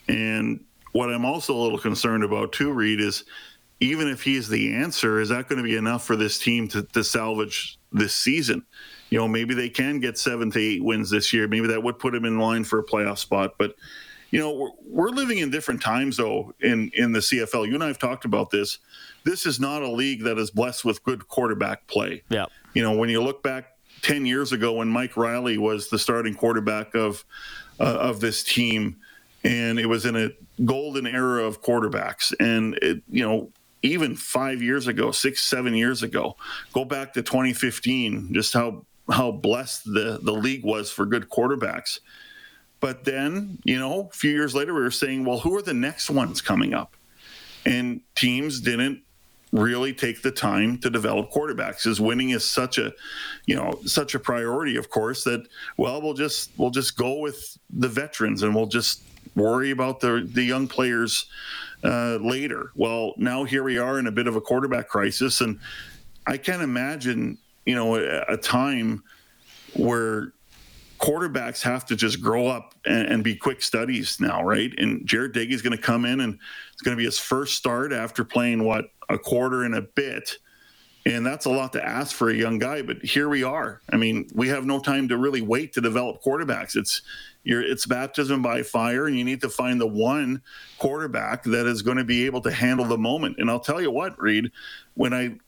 And 0.09 0.63
what 0.93 1.11
I'm 1.11 1.25
also 1.25 1.55
a 1.55 1.61
little 1.61 1.79
concerned 1.79 2.25
about 2.25 2.53
too, 2.53 2.73
Reed, 2.73 3.01
is 3.01 3.25
even 3.81 4.09
if 4.09 4.23
he's 4.23 4.49
the 4.49 4.75
answer, 4.75 5.21
is 5.21 5.31
that 5.31 5.49
going 5.49 5.57
to 5.57 5.65
be 5.65 5.77
enough 5.77 6.05
for 6.05 6.17
this 6.17 6.39
team 6.39 6.69
to, 6.69 6.83
to 6.83 7.03
salvage 7.03 7.79
this 7.93 8.15
season? 8.15 8.65
You 9.11 9.19
know, 9.19 9.29
maybe 9.29 9.55
they 9.55 9.69
can 9.69 10.01
get 10.01 10.19
seven 10.19 10.51
to 10.51 10.61
eight 10.61 10.85
wins 10.85 11.11
this 11.11 11.33
year. 11.33 11.49
Maybe 11.49 11.69
that 11.69 11.83
would 11.83 11.99
put 11.99 12.13
them 12.13 12.25
in 12.25 12.39
line 12.39 12.65
for 12.65 12.79
a 12.79 12.85
playoff 12.85 13.19
spot. 13.19 13.55
But, 13.59 13.75
you 14.33 14.41
know, 14.41 14.51
we're, 14.51 14.71
we're 14.87 15.11
living 15.11 15.39
in 15.39 15.51
different 15.51 15.83
times, 15.83 16.17
though, 16.17 16.55
in, 16.61 16.91
in 16.95 17.13
the 17.13 17.21
CFL. 17.21 17.69
You 17.69 17.75
and 17.75 17.85
I 17.85 17.87
have 17.87 17.99
talked 17.99 18.25
about 18.25 18.51
this. 18.51 18.79
This 19.25 19.47
is 19.47 19.61
not 19.61 19.83
a 19.83 19.89
league 19.89 20.25
that 20.25 20.39
is 20.39 20.51
blessed 20.51 20.85
with 20.85 21.05
good 21.05 21.29
quarterback 21.29 21.87
play. 21.87 22.23
Yeah. 22.31 22.47
You 22.73 22.83
know, 22.83 22.97
when 22.97 23.11
you 23.11 23.23
look 23.23 23.43
back 23.43 23.77
10 24.01 24.25
years 24.25 24.51
ago 24.51 24.73
when 24.73 24.89
Mike 24.89 25.17
Reilly 25.17 25.59
was 25.59 25.91
the 25.91 25.99
starting 25.99 26.35
quarterback 26.35 26.95
of, 26.95 27.25
uh, 27.79 27.85
of 27.85 28.21
this 28.21 28.43
team, 28.43 28.97
and 29.45 29.79
it 29.79 29.87
was 29.87 30.07
in 30.07 30.17
a 30.17 30.31
golden 30.65 31.07
era 31.07 31.45
of 31.45 31.63
quarterbacks. 31.63 32.33
And, 32.41 32.79
it, 32.81 33.03
you 33.11 33.29
know, 33.29 33.51
even 33.83 34.17
five 34.17 34.63
years 34.63 34.87
ago, 34.87 35.11
six, 35.11 35.43
seven 35.43 35.75
years 35.75 36.03
ago. 36.03 36.37
Go 36.73 36.85
back 36.85 37.13
to 37.15 37.23
2015, 37.23 38.33
just 38.33 38.55
how 38.55 38.87
how 39.11 39.33
blessed 39.33 39.85
the 39.85 40.21
the 40.23 40.33
league 40.33 40.65
was 40.65 40.91
for 40.91 41.05
good 41.05 41.29
quarterbacks. 41.29 41.99
But 42.83 43.05
then, 43.05 43.59
you 43.65 43.79
know, 43.79 44.11
a 44.13 44.15
few 44.15 44.33
years 44.33 44.55
later, 44.55 44.75
we 44.75 44.83
were 44.83 44.91
saying, 44.91 45.25
well, 45.25 45.39
who 45.39 45.57
are 45.57 45.63
the 45.63 45.73
next 45.73 46.11
ones 46.11 46.43
coming 46.43 46.75
up? 46.75 46.95
And 47.65 48.03
teams 48.15 48.61
didn't 48.61 49.03
really 49.53 49.95
take 49.95 50.21
the 50.21 50.31
time 50.31 50.77
to 50.79 50.91
develop 50.91 51.31
quarterbacks 51.31 51.87
as 51.87 52.01
winning 52.01 52.31
is 52.31 52.51
such 52.51 52.79
a 52.79 52.91
you 53.45 53.55
know 53.55 53.71
such 53.85 54.15
a 54.15 54.19
priority 54.19 54.77
of 54.77 54.89
course 54.89 55.25
that 55.25 55.47
well 55.77 56.01
we'll 56.01 56.15
just 56.15 56.51
we'll 56.57 56.71
just 56.71 56.97
go 56.97 57.19
with 57.19 57.59
the 57.69 57.87
veterans 57.87 58.43
and 58.43 58.55
we'll 58.55 58.65
just 58.65 59.03
worry 59.35 59.71
about 59.71 60.01
the 60.01 60.27
the 60.33 60.43
young 60.43 60.67
players 60.67 61.27
uh, 61.85 62.19
later. 62.23 62.71
Well, 62.75 63.15
now 63.17 63.45
here 63.45 63.63
we 63.63 63.79
are 63.79 63.99
in 63.99 64.07
a 64.07 64.13
bit 64.13 64.27
of 64.27 64.37
a 64.37 64.41
quarterback 64.41 64.89
crisis, 64.89 65.41
and 65.41 65.59
I 66.27 66.37
can't 66.37 66.63
imagine, 66.63 67.39
you 67.67 67.75
know, 67.75 67.97
a, 67.97 68.21
a 68.29 68.37
time 68.37 69.03
where 69.75 70.33
quarterbacks 71.03 71.61
have 71.63 71.85
to 71.85 71.97
just 71.97 72.23
grow 72.23 72.47
up 72.47 72.75
and, 72.87 73.09
and 73.09 73.25
be 73.25 73.35
quick 73.35 73.61
studies 73.61 74.21
now, 74.21 74.43
right? 74.43 74.73
And 74.79 75.05
Jarret 75.07 75.33
Doege 75.33 75.51
is 75.51 75.61
going 75.61 75.77
to 75.77 75.83
come 75.83 76.05
in 76.05 76.21
and 76.21 76.39
it's 76.73 76.83
going 76.83 76.97
to 76.97 76.99
be 76.99 77.05
his 77.05 77.19
first 77.19 77.57
start 77.57 77.93
after 77.93 78.25
playing 78.25 78.63
what 78.65 78.87
a 79.09 79.19
quarter 79.19 79.65
and 79.65 79.75
a 79.75 79.83
bit. 79.83 80.39
And 81.05 81.27
that's 81.27 81.47
a 81.47 81.51
lot 81.51 81.73
to 81.73 81.85
ask 81.85 82.15
for 82.15 82.31
a 82.31 82.35
young 82.35 82.61
guy, 82.61 82.83
but 82.83 83.03
here 83.05 83.29
we 83.29 83.43
are. 83.43 83.83
I 83.93 83.97
mean, 83.97 84.29
we 84.33 84.47
have 84.49 84.65
no 84.65 84.79
time 84.79 85.09
to 85.09 85.17
really 85.17 85.41
wait 85.41 85.73
to 85.73 85.81
develop 85.81 86.23
quarterbacks. 86.23 86.77
It's 86.77 87.03
your 87.43 87.61
it's 87.61 87.87
baptism 87.87 88.41
by 88.41 88.63
fire, 88.63 89.09
and 89.09 89.19
you 89.19 89.25
need 89.25 89.41
to 89.41 89.49
find 89.49 89.81
the 89.81 89.87
one 89.89 90.41
quarterback 90.79 91.43
that 91.43 91.67
is 91.67 91.83
going 91.83 91.97
to 91.97 92.05
be 92.05 92.25
able 92.25 92.41
to 92.43 92.53
handle 92.53 92.87
the 92.87 92.97
moment. 92.97 93.39
And 93.39 93.51
I'll 93.51 93.59
tell 93.59 93.83
you 93.83 93.91
what, 93.91 94.17
Reed, 94.23 94.53
when 94.95 95.13
I 95.13 95.39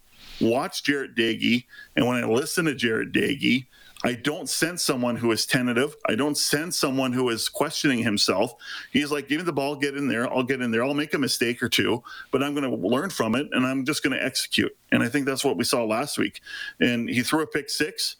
watch 0.41 0.83
Jarret 0.83 1.15
Doege 1.17 1.67
and 1.95 2.05
when 2.05 2.17
I 2.17 2.27
listen 2.27 2.65
to 2.65 2.75
Jarret 2.75 3.13
Doege, 3.13 3.67
I 4.03 4.15
don't 4.15 4.49
sense 4.49 4.83
someone 4.83 5.17
who 5.17 5.33
is 5.33 5.47
tentative. 5.47 5.97
I 6.07 6.15
don't 6.15 6.37
sense 6.37 6.77
someone 6.77 7.13
who 7.13 7.31
is 7.31 7.49
questioning 7.49 8.01
himself. 8.01 8.55
He's 8.93 9.11
like, 9.11 9.29
give 9.29 9.39
me 9.39 9.45
the 9.45 9.53
ball, 9.53 9.77
get 9.77 9.97
in 9.97 10.09
there. 10.09 10.31
I'll 10.31 10.43
get 10.43 10.61
in 10.61 10.71
there. 10.71 10.85
I'll 10.85 10.95
make 10.95 11.15
a 11.15 11.19
mistake 11.19 11.63
or 11.63 11.69
two, 11.69 12.03
but 12.31 12.43
I'm 12.43 12.55
going 12.55 12.69
to 12.69 12.87
learn 12.87 13.11
from 13.11 13.35
it 13.35 13.49
and 13.53 13.67
I'm 13.67 13.85
just 13.85 14.03
going 14.03 14.17
to 14.17 14.23
execute. 14.23 14.77
And 14.93 15.03
I 15.03 15.09
think 15.09 15.25
that's 15.25 15.45
what 15.45 15.57
we 15.57 15.65
saw 15.65 15.85
last 15.85 16.19
week. 16.19 16.41
And 16.81 17.09
he 17.09 17.23
threw 17.23 17.43
a 17.43 17.47
pick 17.47 17.71
six. 17.71 18.17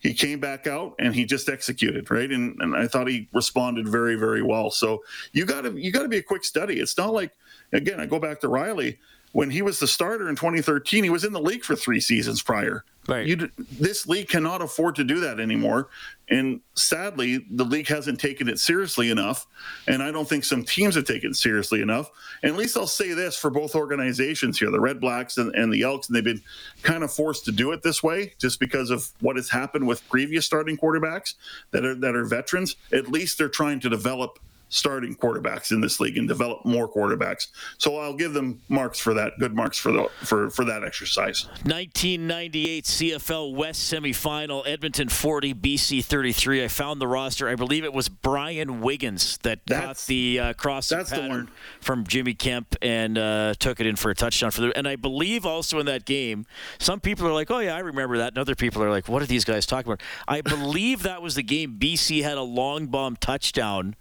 He 0.00 0.14
came 0.14 0.40
back 0.40 0.66
out 0.66 0.94
and 0.98 1.14
he 1.14 1.24
just 1.24 1.48
executed, 1.48 2.10
right? 2.10 2.30
And, 2.30 2.56
and 2.60 2.76
I 2.76 2.86
thought 2.86 3.08
he 3.08 3.28
responded 3.32 3.88
very, 3.88 4.16
very 4.16 4.42
well. 4.42 4.70
So 4.70 5.02
you 5.32 5.44
got 5.44 5.62
to 5.62 5.72
you 5.72 5.90
got 5.90 6.02
to 6.02 6.08
be 6.08 6.18
a 6.18 6.22
quick 6.22 6.44
study. 6.44 6.78
It's 6.80 6.96
not 6.96 7.12
like 7.12 7.32
again, 7.72 8.00
I 8.00 8.06
go 8.06 8.18
back 8.20 8.40
to 8.40 8.48
Reilly 8.48 8.98
when 9.32 9.50
he 9.50 9.62
was 9.62 9.78
the 9.78 9.86
starter 9.86 10.28
in 10.28 10.36
2013. 10.36 11.04
He 11.04 11.10
was 11.10 11.24
in 11.24 11.32
the 11.32 11.40
league 11.40 11.64
for 11.64 11.76
three 11.76 12.00
seasons 12.00 12.42
prior. 12.42 12.84
Right. 13.08 13.26
You, 13.26 13.50
this 13.56 14.06
league 14.06 14.28
cannot 14.28 14.60
afford 14.60 14.96
to 14.96 15.04
do 15.04 15.20
that 15.20 15.40
anymore. 15.40 15.88
And 16.28 16.60
sadly, 16.74 17.46
the 17.50 17.64
league 17.64 17.88
hasn't 17.88 18.20
taken 18.20 18.48
it 18.48 18.58
seriously 18.58 19.10
enough. 19.10 19.46
And 19.86 20.02
I 20.02 20.12
don't 20.12 20.28
think 20.28 20.44
some 20.44 20.62
teams 20.62 20.94
have 20.94 21.06
taken 21.06 21.30
it 21.30 21.36
seriously 21.36 21.80
enough. 21.80 22.10
And 22.42 22.52
at 22.52 22.58
least 22.58 22.76
I'll 22.76 22.86
say 22.86 23.14
this 23.14 23.34
for 23.34 23.48
both 23.48 23.74
organizations 23.74 24.58
here 24.58 24.70
the 24.70 24.78
Red 24.78 25.00
Blacks 25.00 25.38
and, 25.38 25.54
and 25.54 25.72
the 25.72 25.82
Elks, 25.82 26.08
and 26.08 26.16
they've 26.16 26.22
been 26.22 26.42
kind 26.82 27.02
of 27.02 27.10
forced 27.10 27.46
to 27.46 27.52
do 27.52 27.72
it 27.72 27.82
this 27.82 28.02
way 28.02 28.34
just 28.38 28.60
because 28.60 28.90
of 28.90 29.08
what 29.20 29.36
has 29.36 29.48
happened 29.48 29.86
with 29.86 30.06
previous 30.10 30.44
starting 30.44 30.76
quarterbacks 30.76 31.34
that 31.70 31.86
are, 31.86 31.94
that 31.94 32.14
are 32.14 32.26
veterans. 32.26 32.76
At 32.92 33.08
least 33.08 33.38
they're 33.38 33.48
trying 33.48 33.80
to 33.80 33.88
develop 33.88 34.38
starting 34.68 35.14
quarterbacks 35.16 35.70
in 35.70 35.80
this 35.80 36.00
league 36.00 36.16
and 36.16 36.28
develop 36.28 36.64
more 36.64 36.88
quarterbacks. 36.88 37.48
So 37.78 37.96
I'll 37.96 38.14
give 38.14 38.32
them 38.32 38.60
marks 38.68 38.98
for 38.98 39.14
that. 39.14 39.32
Good 39.38 39.54
marks 39.54 39.78
for 39.78 39.92
the 39.92 40.08
for 40.24 40.50
for 40.50 40.64
that 40.64 40.84
exercise. 40.84 41.46
1998 41.64 42.84
CFL 42.84 43.54
West 43.54 43.92
semifinal, 43.92 44.66
Edmonton 44.66 45.08
40, 45.08 45.54
BC 45.54 46.04
33. 46.04 46.64
I 46.64 46.68
found 46.68 47.00
the 47.00 47.08
roster. 47.08 47.48
I 47.48 47.54
believe 47.54 47.84
it 47.84 47.92
was 47.92 48.08
Brian 48.08 48.80
Wiggins 48.80 49.38
that 49.38 49.60
that's, 49.66 49.84
caught 49.84 50.06
the 50.06 50.40
uh, 50.40 50.52
cross 50.54 50.90
pattern 50.90 51.50
from 51.80 52.04
Jimmy 52.04 52.34
Kemp 52.34 52.76
and 52.82 53.18
uh, 53.18 53.54
took 53.58 53.80
it 53.80 53.86
in 53.86 53.96
for 53.96 54.10
a 54.10 54.14
touchdown 54.14 54.50
for 54.50 54.60
the. 54.60 54.76
And 54.76 54.86
I 54.86 54.96
believe 54.96 55.46
also 55.46 55.78
in 55.78 55.86
that 55.86 56.04
game, 56.04 56.46
some 56.78 57.00
people 57.00 57.26
are 57.26 57.32
like, 57.32 57.50
"Oh 57.50 57.58
yeah, 57.58 57.74
I 57.74 57.80
remember 57.80 58.18
that," 58.18 58.28
and 58.28 58.38
other 58.38 58.54
people 58.54 58.82
are 58.82 58.90
like, 58.90 59.08
"What 59.08 59.22
are 59.22 59.26
these 59.26 59.44
guys 59.44 59.66
talking 59.66 59.92
about?" 59.92 60.02
I 60.26 60.40
believe 60.40 61.02
that 61.02 61.22
was 61.22 61.34
the 61.34 61.42
game 61.42 61.78
BC 61.78 62.22
had 62.22 62.38
a 62.38 62.42
long 62.42 62.86
bomb 62.86 63.16
touchdown 63.16 63.96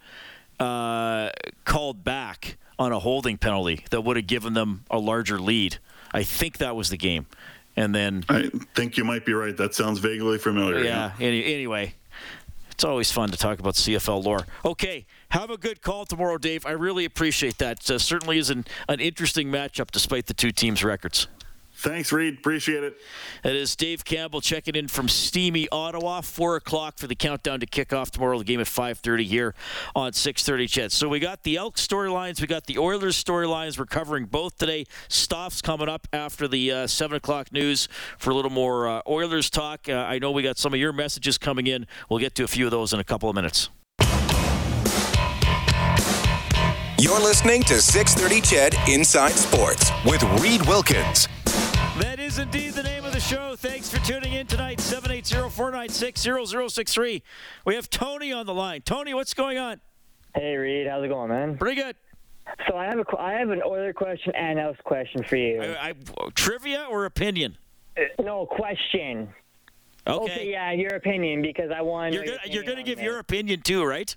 uh, 0.60 1.30
called 1.66 2.04
back 2.04 2.58
on 2.80 2.92
a 2.92 3.00
holding 3.00 3.38
penalty 3.38 3.84
that 3.90 4.02
would 4.02 4.18
have 4.18 4.28
given 4.28 4.54
them 4.54 4.84
a 4.90 5.00
larger 5.00 5.40
lead. 5.40 5.78
I 6.14 6.24
think 6.24 6.58
that 6.60 6.76
was 6.76 6.90
the 6.90 6.98
game. 6.98 7.26
And 7.76 7.94
then 7.94 8.26
I 8.28 8.50
think 8.74 8.98
you 8.98 9.04
might 9.04 9.26
be 9.26 9.34
right. 9.34 9.56
That 9.56 9.76
sounds 9.76 10.00
vaguely 10.00 10.40
familiar. 10.40 10.84
Yeah. 10.84 11.12
yeah. 11.20 11.28
Any, 11.28 11.54
anyway, 11.54 11.94
it's 12.72 12.84
always 12.84 13.12
fun 13.12 13.30
to 13.30 13.38
talk 13.38 13.60
about 13.60 13.76
CFL 13.76 14.24
lore. 14.24 14.48
Okay, 14.66 15.06
have 15.30 15.52
a 15.52 15.58
good 15.58 15.82
call 15.82 16.06
tomorrow, 16.06 16.40
Dave. 16.40 16.66
I 16.66 16.72
really 16.72 17.06
appreciate 17.06 17.60
that. 17.60 17.90
Uh, 17.90 18.00
certainly 18.00 18.40
is 18.40 18.50
an, 18.50 18.66
an 18.90 19.00
interesting 19.00 19.50
matchup 19.50 19.92
despite 19.92 20.26
the 20.26 20.34
two 20.34 20.52
teams' 20.52 20.84
records. 20.84 21.28
Thanks, 21.78 22.12
Reed. 22.12 22.40
Appreciate 22.40 22.84
it. 22.84 22.98
It 23.44 23.56
is 23.56 23.76
Dave 23.76 24.04
Campbell 24.04 24.42
checking 24.42 24.76
in 24.76 24.88
from 24.88 25.08
steamy 25.08 25.70
Ottawa. 25.70 26.22
Four 26.22 26.56
o'clock 26.56 26.98
for 26.98 27.06
the 27.06 27.14
countdown 27.14 27.60
to 27.60 27.68
kick 27.68 27.94
off 27.94 28.10
tomorrow. 28.10 28.40
The 28.40 28.46
game 28.46 28.60
at 28.60 28.66
5:30 28.66 29.26
here 29.26 29.54
on 29.96 30.14
6:30. 30.14 30.68
CHED. 30.68 30.92
So 30.92 31.08
we 31.08 31.20
got 31.20 31.44
the 31.44 31.56
Elk 31.56 31.76
storylines. 31.76 32.42
We 32.42 32.48
got 32.48 32.66
the 32.66 32.80
Oilers 32.80 33.24
storylines. 33.24 33.78
We're 33.78 33.86
covering 33.86 34.26
both 34.26 34.58
today. 34.58 34.86
Stoff's 35.08 35.62
coming 35.62 35.88
up 35.88 36.08
after 36.12 36.48
the 36.48 36.72
uh, 36.72 36.88
seven 36.88 37.16
o'clock 37.16 37.54
news 37.54 37.88
for 38.18 38.32
a 38.32 38.34
little 38.34 38.50
more 38.50 38.88
uh, 38.88 39.02
Oilers 39.08 39.52
talk. 39.52 39.88
Uh, 39.88 39.94
I 39.94 40.18
know 40.18 40.32
we 40.32 40.42
got 40.42 40.58
some 40.58 40.74
of 40.74 40.80
your 40.80 40.94
messages 40.94 41.38
coming 41.38 41.68
in. 41.68 41.86
We'll 42.10 42.20
get 42.20 42.34
to 42.36 42.44
a 42.44 42.48
few 42.48 42.66
of 42.66 42.72
those 42.72 42.92
in 42.92 43.00
a 43.00 43.04
couple 43.04 43.30
of 43.30 43.36
minutes. 43.36 43.70
You're 47.00 47.22
listening 47.22 47.62
to 47.64 47.80
630 47.80 48.42
CHED 48.42 48.90
Inside 48.90 49.34
Sports 49.34 49.92
with 50.04 50.24
Reed 50.42 50.66
Wilkins. 50.66 51.28
Is 52.28 52.40
indeed 52.40 52.74
the 52.74 52.82
name 52.84 53.06
of 53.06 53.14
the 53.14 53.22
show. 53.22 53.56
Thanks 53.56 53.90
for 53.90 54.06
tuning 54.06 54.34
in 54.34 54.48
tonight. 54.48 54.80
780-496-0063. 54.80 57.22
We 57.64 57.76
have 57.76 57.90
Tony 57.90 58.34
on 58.34 58.46
the 58.46 58.54
line. 58.54 58.82
Tony, 58.82 59.14
what's 59.14 59.34
going 59.34 59.58
on? 59.58 59.80
Hey 60.36 60.58
Reed, 60.58 60.88
how's 60.88 61.06
it 61.06 61.08
going, 61.08 61.30
man? 61.30 61.58
Pretty 61.58 61.82
good. 61.82 61.96
So 62.68 62.76
I 62.76 62.88
have 62.88 63.00
a 63.00 63.06
I 63.18 63.32
have 63.32 63.50
an 63.50 63.62
Oiler 63.66 63.94
question 63.94 64.36
and 64.36 64.60
a 64.60 64.76
question 64.84 65.24
for 65.24 65.38
you. 65.38 65.62
I, 65.62 65.92
I, 65.92 65.94
trivia 66.36 66.86
or 66.90 67.06
opinion? 67.06 67.58
Uh, 67.96 68.02
no 68.22 68.46
question. 68.46 69.30
Okay. 70.06 70.26
okay. 70.26 70.52
Yeah, 70.52 70.74
your 70.74 70.96
opinion 70.96 71.42
because 71.42 71.72
I 71.74 71.82
want. 71.82 72.14
You're 72.14 72.26
gonna, 72.26 72.40
you're 72.44 72.64
gonna 72.64 72.84
give 72.84 73.00
your 73.00 73.20
opinion 73.20 73.62
too, 73.62 73.86
right? 73.86 74.14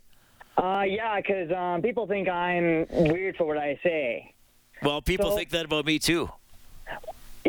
Uh, 0.59 0.83
yeah, 0.85 1.21
because 1.21 1.53
um, 1.53 1.81
people 1.81 2.09
think 2.09 2.29
I'm 2.29 2.89
weird 2.91 3.37
for 3.37 3.45
what 3.45 3.57
I 3.57 3.79
say. 3.85 4.35
Well, 4.83 5.01
people 5.01 5.31
so, 5.31 5.37
think 5.37 5.51
that 5.51 5.67
about 5.67 5.87
me 5.87 6.01
too. 6.01 6.29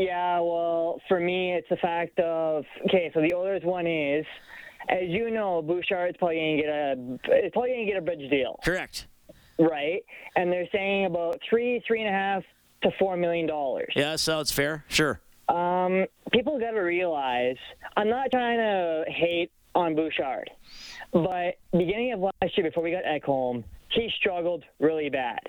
Yeah, 0.02 0.40
well, 0.40 1.00
for 1.08 1.20
me, 1.20 1.54
it's 1.54 1.70
the 1.70 1.78
fact 1.78 2.20
of 2.20 2.66
okay. 2.88 3.12
So 3.14 3.22
the 3.22 3.36
Oilers 3.36 3.62
one 3.64 3.86
is, 3.86 4.26
as 4.90 5.08
you 5.08 5.30
know, 5.30 5.62
Bouchard's 5.62 6.18
probably 6.18 6.38
gonna 6.38 6.58
get 6.58 6.70
a 6.70 7.44
it's 7.46 7.54
probably 7.54 7.72
gonna 7.72 7.86
get 7.86 7.98
a 7.98 8.02
bridge 8.02 8.28
deal. 8.32 8.60
Correct. 8.66 9.06
Right, 9.60 10.04
and 10.36 10.52
they're 10.52 10.68
saying 10.72 11.06
about 11.06 11.40
three, 11.48 11.84
three 11.86 12.02
and 12.02 12.10
a 12.10 12.18
half 12.18 12.44
to 12.82 12.90
four 12.98 13.16
million 13.16 13.46
dollars. 13.46 13.94
Yeah, 13.96 14.16
so 14.16 14.40
it's 14.40 14.52
fair. 14.52 14.86
Sure. 14.88 15.22
Um, 15.50 16.06
people 16.32 16.60
got 16.60 16.72
to 16.72 16.80
realize 16.80 17.58
I'm 17.96 18.10
not 18.10 18.32
trying 18.32 18.58
to 18.58 19.04
hate 19.08 19.52
on 19.76 19.94
Bouchard, 19.94 20.50
but 21.14 21.60
beginning 21.74 22.14
of 22.14 22.22
last 22.22 22.58
year, 22.58 22.66
before 22.68 22.82
we 22.82 22.90
got 22.90 23.04
Ekholm, 23.04 23.64
he 23.90 24.10
struggled 24.18 24.64
really 24.80 25.10
bad 25.10 25.42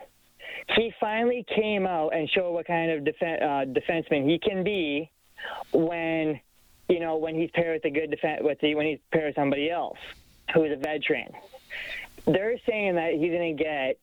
he 0.77 0.93
finally 1.01 1.45
came 1.55 1.87
out 1.87 2.15
and 2.15 2.29
showed 2.31 2.53
what 2.53 2.67
kind 2.67 2.91
of 2.91 3.05
defen- 3.05 3.43
uh, 3.43 3.65
defenseman 3.67 4.29
he 4.29 4.39
can 4.39 4.65
be 4.65 5.11
when 5.73 6.41
you 6.89 7.01
know 7.01 7.17
when 7.17 7.35
he's 7.35 7.51
paired 7.53 7.81
with 7.83 7.85
a 7.85 7.95
good 7.95 8.11
defense 8.11 8.41
with 8.43 8.59
the, 8.61 8.75
when 8.75 8.87
he's 8.87 8.99
paired 9.13 9.27
with 9.27 9.35
somebody 9.35 9.71
else 9.71 9.99
who's 10.55 10.73
a 10.73 10.77
veteran. 10.77 11.33
They're 12.27 12.59
saying 12.69 12.95
that 12.97 13.13
he's 13.15 13.31
going 13.31 13.57
to 13.57 13.63
get 13.65 13.99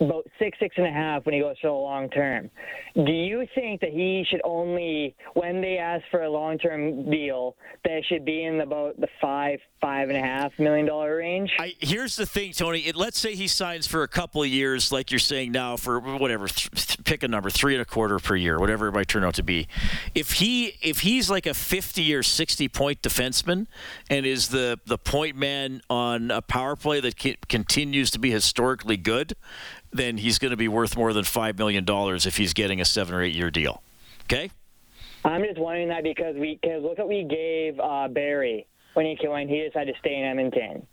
about 0.00 0.26
six, 0.38 0.58
six 0.58 0.76
and 0.76 0.86
a 0.86 0.90
half 0.90 1.24
when 1.24 1.34
he 1.34 1.40
goes 1.40 1.56
for 1.60 1.68
the 1.68 1.72
long 1.72 2.08
term. 2.10 2.50
Do 2.94 3.12
you 3.12 3.46
think 3.54 3.80
that 3.80 3.90
he 3.90 4.24
should 4.28 4.42
only, 4.44 5.14
when 5.34 5.60
they 5.60 5.78
ask 5.78 6.04
for 6.10 6.22
a 6.22 6.30
long 6.30 6.58
term 6.58 7.10
deal, 7.10 7.56
that 7.84 8.02
should 8.08 8.24
be 8.24 8.44
in 8.44 8.60
about 8.60 9.00
the 9.00 9.08
five, 9.20 9.60
five 9.82 10.08
and 10.08 10.16
a 10.16 10.20
half 10.20 10.56
million 10.58 10.86
dollar 10.86 11.16
range? 11.16 11.52
I, 11.58 11.74
here's 11.80 12.16
the 12.16 12.24
thing, 12.24 12.52
Tony. 12.52 12.80
It, 12.80 12.96
let's 12.96 13.18
say 13.18 13.34
he 13.34 13.48
signs 13.48 13.86
for 13.86 14.04
a 14.04 14.08
couple 14.08 14.42
of 14.42 14.48
years, 14.48 14.92
like 14.92 15.10
you're 15.10 15.18
saying 15.18 15.52
now, 15.52 15.76
for 15.76 15.98
whatever, 15.98 16.46
th- 16.46 17.04
pick 17.04 17.24
a 17.24 17.28
number, 17.28 17.50
three 17.50 17.74
and 17.74 17.82
a 17.82 17.84
quarter 17.84 18.18
per 18.20 18.36
year, 18.36 18.58
whatever 18.58 18.86
it 18.86 18.92
might 18.92 19.08
turn 19.08 19.24
out 19.24 19.34
to 19.34 19.42
be. 19.42 19.66
If 20.14 20.34
he 20.34 20.78
if 20.80 21.00
he's 21.00 21.28
like 21.28 21.46
a 21.46 21.52
50 21.52 22.14
or 22.14 22.22
60 22.22 22.68
point 22.68 23.02
defenseman 23.02 23.66
and 24.08 24.24
is 24.24 24.48
the 24.48 24.78
the 24.86 24.96
point 24.96 25.36
man 25.36 25.82
on 25.90 26.30
a 26.30 26.40
power 26.40 26.76
play 26.76 27.00
that 27.00 27.16
continues 27.48 28.12
to 28.12 28.20
be 28.20 28.30
historically 28.30 28.96
good, 28.96 29.34
then 29.92 30.16
he's 30.16 30.38
going 30.38 30.52
to 30.52 30.56
be 30.56 30.68
worth 30.68 30.96
more 30.96 31.12
than 31.12 31.24
$5 31.24 31.58
million 31.58 31.84
if 31.88 32.36
he's 32.36 32.54
getting 32.54 32.80
a 32.80 32.84
seven 32.84 33.14
or 33.14 33.22
eight 33.22 33.34
year 33.34 33.50
deal. 33.50 33.82
Okay? 34.24 34.50
I'm 35.24 35.42
just 35.42 35.58
wondering 35.58 35.88
that 35.88 36.02
because 36.02 36.36
we 36.36 36.58
cause 36.64 36.82
look 36.82 36.98
what 36.98 37.08
we 37.08 37.24
gave 37.24 37.78
uh, 37.78 38.08
Barrie 38.08 38.66
when 38.94 39.06
he 39.06 39.16
came 39.16 39.30
when 39.30 39.48
he 39.48 39.62
decided 39.62 39.94
to 39.94 39.98
stay 39.98 40.16
in 40.16 40.24
Edmonton. 40.24 40.86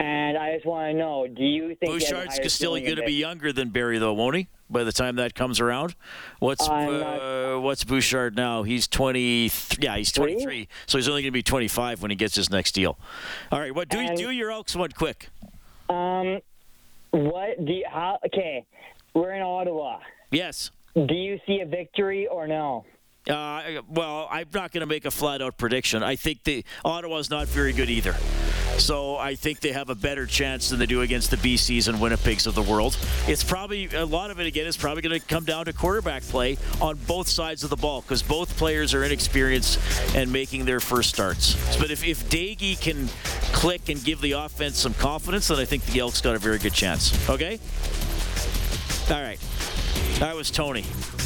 And 0.00 0.36
I 0.36 0.54
just 0.54 0.66
want 0.66 0.90
to 0.90 0.98
know, 0.98 1.26
do 1.28 1.44
you 1.44 1.76
think 1.76 1.92
Bouchard's 1.92 2.52
still 2.52 2.72
going 2.72 2.96
to 2.96 3.04
be 3.04 3.12
younger 3.12 3.52
than 3.52 3.68
Barrie, 3.70 3.98
though, 3.98 4.12
won't 4.12 4.36
he? 4.36 4.48
By 4.68 4.82
the 4.82 4.92
time 4.92 5.16
that 5.16 5.34
comes 5.34 5.60
around, 5.60 5.94
what's 6.40 6.66
uh, 6.66 7.58
what's 7.60 7.84
Bouchard 7.84 8.34
now? 8.34 8.62
He's 8.62 8.88
twenty. 8.88 9.50
Yeah, 9.78 9.98
he's 9.98 10.10
twenty 10.10 10.42
three. 10.42 10.68
So 10.86 10.96
he's 10.96 11.06
only 11.06 11.20
going 11.20 11.32
to 11.32 11.36
be 11.36 11.42
twenty 11.42 11.68
five 11.68 12.00
when 12.00 12.10
he 12.10 12.16
gets 12.16 12.34
his 12.34 12.48
next 12.50 12.72
deal. 12.72 12.98
All 13.52 13.60
right, 13.60 13.74
what 13.74 13.90
do 13.90 13.98
and, 13.98 14.16
do 14.16 14.30
your 14.30 14.50
Elks 14.50 14.74
one 14.74 14.90
quick? 14.90 15.28
Um, 15.90 16.40
what 17.10 17.64
do 17.64 17.72
you, 17.72 17.84
how? 17.88 18.18
Okay, 18.26 18.64
we're 19.12 19.34
in 19.34 19.42
Ottawa. 19.42 20.00
Yes. 20.30 20.70
Do 20.94 21.14
you 21.14 21.38
see 21.46 21.60
a 21.60 21.66
victory 21.66 22.26
or 22.26 22.48
no? 22.48 22.86
Uh, 23.28 23.80
well, 23.88 24.28
I'm 24.30 24.48
not 24.52 24.72
going 24.72 24.80
to 24.80 24.86
make 24.86 25.04
a 25.06 25.10
flat 25.10 25.40
out 25.40 25.56
prediction. 25.56 26.02
I 26.02 26.16
think 26.16 26.44
the 26.44 26.64
Ottawa's 26.84 27.30
not 27.30 27.48
very 27.48 27.72
good 27.72 27.88
either. 27.88 28.14
So 28.78 29.16
I 29.16 29.34
think 29.36 29.60
they 29.60 29.72
have 29.72 29.88
a 29.88 29.94
better 29.94 30.26
chance 30.26 30.68
than 30.68 30.78
they 30.78 30.86
do 30.86 31.02
against 31.02 31.30
the 31.30 31.36
BCs 31.36 31.88
and 31.88 31.98
Winnipegs 31.98 32.46
of 32.46 32.54
the 32.54 32.62
world. 32.62 32.98
It's 33.28 33.44
probably 33.44 33.86
a 33.94 34.04
lot 34.04 34.30
of 34.30 34.40
it 34.40 34.46
again 34.46 34.66
is 34.66 34.76
probably 34.76 35.02
going 35.02 35.18
to 35.18 35.26
come 35.26 35.44
down 35.44 35.66
to 35.66 35.72
quarterback 35.72 36.22
play 36.22 36.58
on 36.80 36.96
both 37.06 37.28
sides 37.28 37.62
of 37.62 37.70
the 37.70 37.76
ball 37.76 38.02
because 38.02 38.22
both 38.22 38.56
players 38.56 38.92
are 38.92 39.04
inexperienced 39.04 39.78
and 40.14 40.32
making 40.32 40.64
their 40.64 40.80
first 40.80 41.10
starts. 41.10 41.54
But 41.78 41.90
if 41.90 42.04
if 42.04 42.28
Doege 42.28 42.80
can 42.80 43.08
click 43.52 43.88
and 43.88 44.02
give 44.02 44.20
the 44.20 44.32
offense 44.32 44.78
some 44.78 44.94
confidence, 44.94 45.48
then 45.48 45.58
I 45.58 45.64
think 45.64 45.84
the 45.86 46.00
Elks 46.00 46.20
got 46.20 46.34
a 46.34 46.38
very 46.38 46.58
good 46.58 46.74
chance. 46.74 47.12
Okay. 47.30 47.60
All 49.08 49.22
right. 49.22 49.38
That 50.18 50.34
was 50.34 50.50
Tony. 50.50 50.84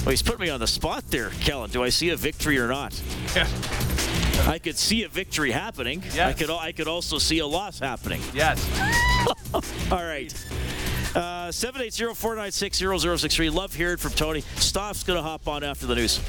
Well, 0.08 0.12
he's 0.12 0.22
put 0.22 0.40
me 0.40 0.48
on 0.48 0.58
the 0.58 0.66
spot 0.66 1.04
there, 1.10 1.28
Kellen. 1.42 1.68
Do 1.68 1.82
I 1.82 1.90
see 1.90 2.08
a 2.08 2.16
victory 2.16 2.58
or 2.58 2.66
not? 2.66 2.98
Yeah. 3.36 3.46
I 4.46 4.58
could 4.58 4.78
see 4.78 5.02
a 5.02 5.08
victory 5.08 5.50
happening. 5.50 6.02
Yes. 6.14 6.20
I 6.20 6.32
could. 6.32 6.48
I 6.48 6.72
could 6.72 6.88
also 6.88 7.18
see 7.18 7.40
a 7.40 7.46
loss 7.46 7.78
happening. 7.78 8.22
Yes. 8.32 8.58
All 9.92 10.02
right. 10.02 10.32
Uh, 11.14 11.48
780-496-0063. 11.48 13.52
Love 13.52 13.74
hearing 13.74 13.98
from 13.98 14.12
Tony. 14.12 14.40
Stoff's 14.56 15.02
going 15.02 15.18
to 15.18 15.22
hop 15.22 15.46
on 15.46 15.62
after 15.62 15.84
the 15.84 15.96
news. 15.96 16.20